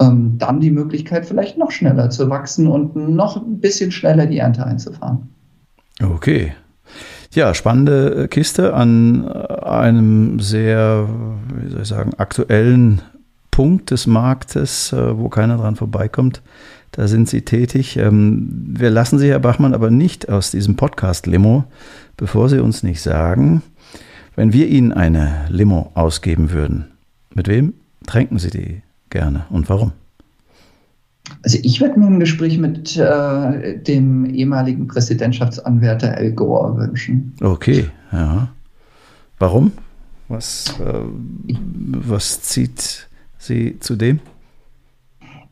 ähm, 0.00 0.38
dann 0.38 0.60
die 0.60 0.70
Möglichkeit, 0.70 1.26
vielleicht 1.26 1.58
noch 1.58 1.70
schneller 1.70 2.10
zu 2.10 2.28
wachsen 2.30 2.66
und 2.66 2.96
noch 2.96 3.36
ein 3.36 3.60
bisschen 3.60 3.90
schneller 3.90 4.26
die 4.26 4.38
Ernte 4.38 4.64
einzufahren. 4.64 5.28
Okay. 6.02 6.52
Ja, 7.32 7.52
spannende 7.54 8.28
Kiste 8.28 8.74
an 8.74 9.26
äh, 9.26 9.64
einem 9.64 10.40
sehr, 10.40 11.08
wie 11.54 11.70
soll 11.70 11.82
ich 11.82 11.88
sagen, 11.88 12.14
aktuellen 12.16 13.02
Punkt 13.50 13.90
des 13.90 14.06
Marktes, 14.06 14.92
äh, 14.92 15.18
wo 15.18 15.28
keiner 15.28 15.58
dran 15.58 15.76
vorbeikommt. 15.76 16.42
Da 16.92 17.06
sind 17.06 17.28
Sie 17.28 17.42
tätig. 17.42 17.96
Ähm, 17.96 18.48
wir 18.78 18.90
lassen 18.90 19.18
Sie, 19.18 19.28
Herr 19.28 19.40
Bachmann, 19.40 19.74
aber 19.74 19.90
nicht 19.90 20.28
aus 20.28 20.50
diesem 20.50 20.76
Podcast-Limo, 20.76 21.64
bevor 22.16 22.48
Sie 22.48 22.60
uns 22.60 22.82
nicht 22.82 23.02
sagen, 23.02 23.62
wenn 24.36 24.52
wir 24.52 24.68
Ihnen 24.68 24.92
eine 24.92 25.46
Limo 25.48 25.90
ausgeben 25.94 26.50
würden, 26.50 26.86
mit 27.34 27.48
wem 27.48 27.74
tränken 28.06 28.38
Sie 28.38 28.50
die 28.50 28.82
gerne 29.10 29.44
und 29.50 29.68
warum? 29.68 29.92
Also 31.42 31.58
ich 31.62 31.80
würde 31.80 31.98
mir 31.98 32.06
ein 32.06 32.20
Gespräch 32.20 32.58
mit 32.58 32.96
äh, 32.96 33.78
dem 33.78 34.26
ehemaligen 34.26 34.86
Präsidentschaftsanwärter 34.86 36.16
Al 36.16 36.32
Gore 36.32 36.76
wünschen. 36.78 37.34
Okay, 37.40 37.86
ja. 38.12 38.48
Warum? 39.38 39.72
Was, 40.28 40.74
äh, 40.80 41.00
was 42.06 42.42
zieht 42.42 43.08
Sie 43.38 43.78
zu 43.78 43.96
dem? 43.96 44.20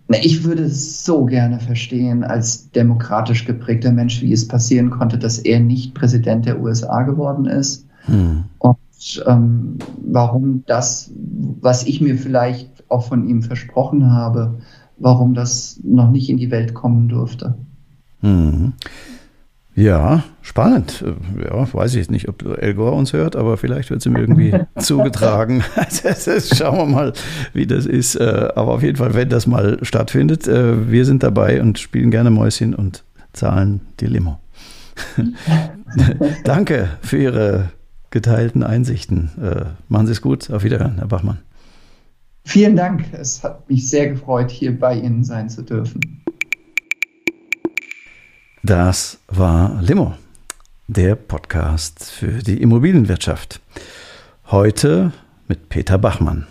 Na, 0.09 0.19
ich 0.23 0.45
würde 0.45 0.69
so 0.69 1.25
gerne 1.25 1.59
verstehen, 1.59 2.23
als 2.23 2.71
demokratisch 2.71 3.45
geprägter 3.45 3.93
Mensch, 3.93 4.23
wie 4.23 4.33
es 4.33 4.47
passieren 4.47 4.91
konnte, 4.91 5.19
dass 5.19 5.39
er 5.39 5.61
nicht 5.61 5.95
Präsident 5.95 6.47
der 6.47 6.61
USA 6.61 7.03
geworden 7.03 7.47
ist. 7.47 7.87
Hm. 8.03 8.45
Und 8.59 8.77
ähm, 9.27 9.79
warum 10.05 10.63
das, 10.67 11.11
was 11.61 11.87
ich 11.87 12.01
mir 12.01 12.17
vielleicht 12.17 12.76
auch 12.89 13.07
von 13.07 13.29
ihm 13.29 13.43
versprochen 13.43 14.13
habe, 14.13 14.59
warum 14.99 15.35
das 15.35 15.81
noch 15.83 16.11
nicht 16.11 16.29
in 16.31 16.37
die 16.37 16.51
Welt 16.51 16.75
kommen 16.75 17.09
durfte. 17.09 17.55
Mhm. 18.23 18.73
Ja, 19.77 20.25
spannend. 20.41 21.05
Ja, 21.39 21.71
weiß 21.71 21.97
ich 21.97 22.09
nicht, 22.09 22.31
ob 22.31 22.43
El 22.43 22.73
Gore 22.73 22.93
uns 22.93 23.13
hört, 23.13 23.37
aber 23.37 23.59
vielleicht 23.59 23.91
wird 23.91 24.01
es 24.01 24.07
ihm 24.07 24.17
irgendwie 24.17 24.55
zugetragen. 24.79 25.63
Schauen 26.55 26.79
wir 26.79 26.87
mal, 26.87 27.13
wie 27.53 27.67
das 27.67 27.85
ist. 27.85 28.15
Äh, 28.15 28.49
aber 28.55 28.73
auf 28.73 28.83
jeden 28.83 28.97
Fall, 28.97 29.13
wenn 29.13 29.29
das 29.29 29.47
mal 29.47 29.79
stattfindet, 29.83 30.49
äh, 30.49 30.91
wir 30.91 31.05
sind 31.05 31.23
dabei 31.23 31.61
und 31.61 31.79
spielen 31.79 32.11
gerne 32.11 32.31
Mäuschen 32.31 32.75
und 32.75 33.05
zahlen 33.35 33.83
die 34.01 34.07
Limo. 34.07 34.41
Danke 36.45 36.89
für 37.03 37.19
Ihre 37.19 37.69
geteilten 38.09 38.63
Einsichten. 38.63 39.31
Äh, 39.43 39.67
machen 39.91 40.07
Sie 40.07 40.13
es 40.13 40.23
gut. 40.23 40.51
Auf 40.51 40.65
Wiederhören, 40.65 40.97
Herr 40.97 41.09
Bachmann. 41.09 41.41
Vielen 42.49 42.77
Dank. 42.77 43.05
Es 43.13 43.43
hat 43.43 43.69
mich 43.69 43.91
sehr 43.91 44.09
gefreut, 44.09 44.53
hier 44.53 44.79
bei 44.79 44.95
Ihnen 44.95 45.25
sein 45.25 45.51
zu 45.51 45.63
dürfen. 45.63 46.23
Das 48.63 49.19
war 49.27 49.83
Limo, 49.83 50.15
der 50.87 51.17
Podcast 51.17 52.05
für 52.05 52.45
die 52.45 52.63
Immobilienwirtschaft. 52.63 53.61
Heute 54.47 55.13
mit 55.49 55.69
Peter 55.69 55.99
Bachmann. 55.99 56.47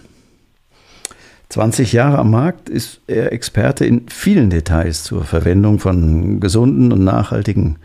20 1.48 1.94
Jahre 1.94 2.20
am 2.20 2.30
Markt 2.30 2.68
ist 2.68 3.00
er 3.08 3.32
Experte 3.32 3.86
in 3.86 4.10
vielen 4.10 4.50
Details 4.50 5.06
zur 5.06 5.24
Verwendung 5.24 5.80
von 5.80 6.42
gesunden 6.42 6.92
und 6.92 7.06
nachhaltigen 7.06 7.78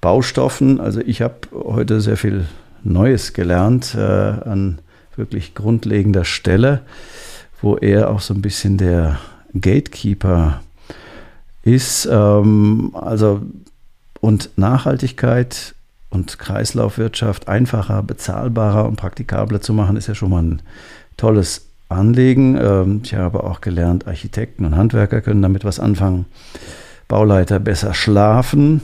Baustoffen. 0.00 0.80
Also 0.80 1.00
ich 1.00 1.20
habe 1.20 1.34
heute 1.52 2.00
sehr 2.00 2.16
viel 2.16 2.46
Neues 2.84 3.32
gelernt 3.32 3.96
äh, 3.96 4.00
an 4.00 4.78
wirklich 5.16 5.54
grundlegender 5.54 6.24
Stelle, 6.24 6.82
wo 7.62 7.76
er 7.76 8.10
auch 8.10 8.20
so 8.20 8.34
ein 8.34 8.42
bisschen 8.42 8.78
der 8.78 9.18
Gatekeeper 9.54 10.60
ist. 11.62 12.08
Ähm, 12.10 12.92
also 12.94 13.42
und 14.20 14.50
Nachhaltigkeit 14.56 15.74
und 16.10 16.38
Kreislaufwirtschaft 16.38 17.48
einfacher, 17.48 18.02
bezahlbarer 18.02 18.86
und 18.86 18.96
praktikabler 18.96 19.60
zu 19.60 19.72
machen, 19.72 19.96
ist 19.96 20.06
ja 20.08 20.14
schon 20.14 20.30
mal 20.30 20.42
ein 20.42 20.62
tolles 21.16 21.66
Anliegen. 21.88 22.56
Ähm, 22.56 23.00
ich 23.04 23.14
habe 23.14 23.44
auch 23.44 23.60
gelernt, 23.60 24.06
Architekten 24.06 24.64
und 24.64 24.76
Handwerker 24.76 25.20
können 25.20 25.42
damit 25.42 25.64
was 25.64 25.80
anfangen. 25.80 26.26
Bauleiter 27.08 27.60
besser 27.60 27.94
schlafen. 27.94 28.82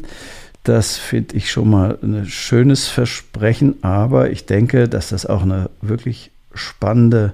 Das 0.65 0.97
finde 0.97 1.37
ich 1.37 1.51
schon 1.51 1.71
mal 1.71 1.99
ein 2.03 2.27
schönes 2.27 2.87
Versprechen, 2.87 3.83
aber 3.83 4.31
ich 4.31 4.47
denke, 4.47 4.89
dass 4.89 5.09
das 5.09 5.27
auch 5.27 5.43
eine 5.43 5.71
wirklich 5.81 6.31
spannende 6.55 7.33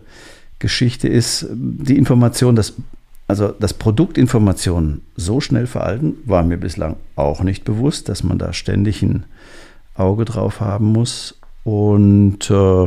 Geschichte 0.59 1.09
ist. 1.09 1.47
Die 1.51 1.97
Information, 1.97 2.57
dass 2.57 2.75
also, 3.29 3.49
dass 3.49 3.75
Produktinformationen 3.75 5.03
so 5.15 5.43
schnell 5.43 5.67
veralten, 5.67 6.17
war 6.25 6.43
mir 6.43 6.57
bislang 6.57 6.97
auch 7.15 7.43
nicht 7.43 7.63
bewusst, 7.65 8.09
dass 8.09 8.25
man 8.25 8.39
da 8.39 8.55
ständig 8.55 9.03
ein 9.03 9.25
Auge 9.95 10.25
drauf 10.25 10.61
haben 10.61 10.87
muss. 10.87 11.39
Und 11.63 12.51
äh, 12.51 12.85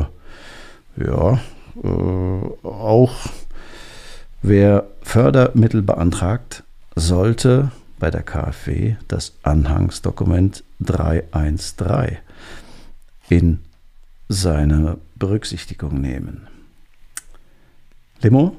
ja, 0.97 1.39
äh, 1.83 2.67
auch 2.67 3.15
wer 4.41 4.87
Fördermittel 5.03 5.83
beantragt, 5.83 6.63
sollte 6.95 7.71
bei 7.99 8.09
der 8.09 8.23
KfW 8.23 8.95
das 9.07 9.33
Anhangsdokument 9.43 10.63
313 10.79 12.17
in 13.29 13.59
seine 14.27 14.97
Berücksichtigung 15.15 16.01
nehmen. 16.01 16.47
Limo 18.23 18.55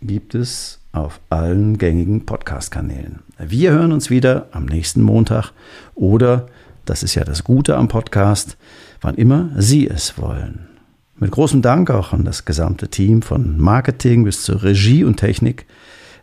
gibt 0.00 0.36
es 0.36 0.78
auf 0.92 1.18
allen 1.28 1.76
gängigen 1.76 2.24
Podcast-Kanälen. 2.24 3.18
Wir 3.36 3.72
hören 3.72 3.90
uns 3.90 4.10
wieder 4.10 4.46
am 4.52 4.66
nächsten 4.66 5.02
Montag 5.02 5.50
oder, 5.96 6.46
das 6.84 7.02
ist 7.02 7.16
ja 7.16 7.24
das 7.24 7.42
Gute 7.42 7.76
am 7.76 7.88
Podcast, 7.88 8.56
wann 9.00 9.16
immer 9.16 9.50
Sie 9.56 9.88
es 9.88 10.18
wollen. 10.18 10.68
Mit 11.16 11.32
großem 11.32 11.62
Dank 11.62 11.90
auch 11.90 12.12
an 12.12 12.24
das 12.24 12.44
gesamte 12.44 12.86
Team 12.86 13.22
von 13.22 13.58
Marketing 13.58 14.22
bis 14.22 14.44
zur 14.44 14.62
Regie 14.62 15.02
und 15.02 15.16
Technik 15.16 15.66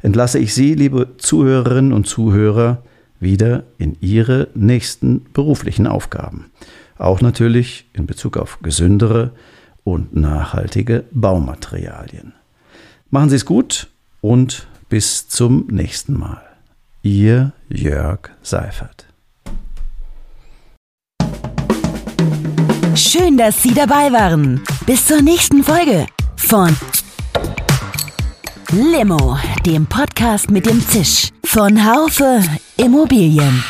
entlasse 0.01 0.39
ich 0.39 0.53
Sie, 0.53 0.73
liebe 0.73 1.17
Zuhörerinnen 1.17 1.91
und 1.91 2.07
Zuhörer, 2.07 2.81
wieder 3.19 3.63
in 3.77 3.97
Ihre 3.99 4.47
nächsten 4.55 5.25
beruflichen 5.33 5.85
Aufgaben. 5.85 6.45
Auch 6.97 7.19
natürlich 7.19 7.89
in 7.91 8.05
Bezug 8.05 8.37
auf 8.37 8.59
gesündere 8.61 9.31
und 9.83 10.15
nachhaltige 10.15 11.03
Baumaterialien. 11.11 12.31
Machen 13.13 13.29
Sie 13.29 13.35
es 13.35 13.45
gut 13.45 13.89
und 14.21 14.65
bis 14.89 15.29
zum 15.29 15.67
nächsten 15.67 16.17
Mal. 16.17 16.41
Ihr 17.03 17.53
Jörg 17.69 18.31
Seifert. 18.41 19.05
Schön, 22.95 23.37
dass 23.37 23.61
Sie 23.61 23.75
dabei 23.75 24.11
waren. 24.11 24.63
Bis 24.87 25.05
zur 25.05 25.21
nächsten 25.21 25.63
Folge 25.63 26.07
von 26.37 26.75
Limo, 28.71 29.37
dem 29.63 29.85
Podcast 29.85 30.49
mit 30.49 30.65
dem 30.65 30.81
Zisch 30.81 31.29
von 31.45 31.85
Haufe 31.85 32.41
Immobilien. 32.77 33.63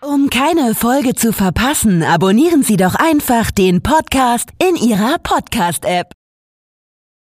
Um 0.00 0.30
keine 0.30 0.74
Folge 0.74 1.14
zu 1.14 1.34
verpassen, 1.34 2.02
abonnieren 2.02 2.62
Sie 2.62 2.78
doch 2.78 2.94
einfach 2.94 3.50
den 3.50 3.82
Podcast 3.82 4.48
in 4.58 4.76
Ihrer 4.76 5.18
Podcast-App. 5.18 6.12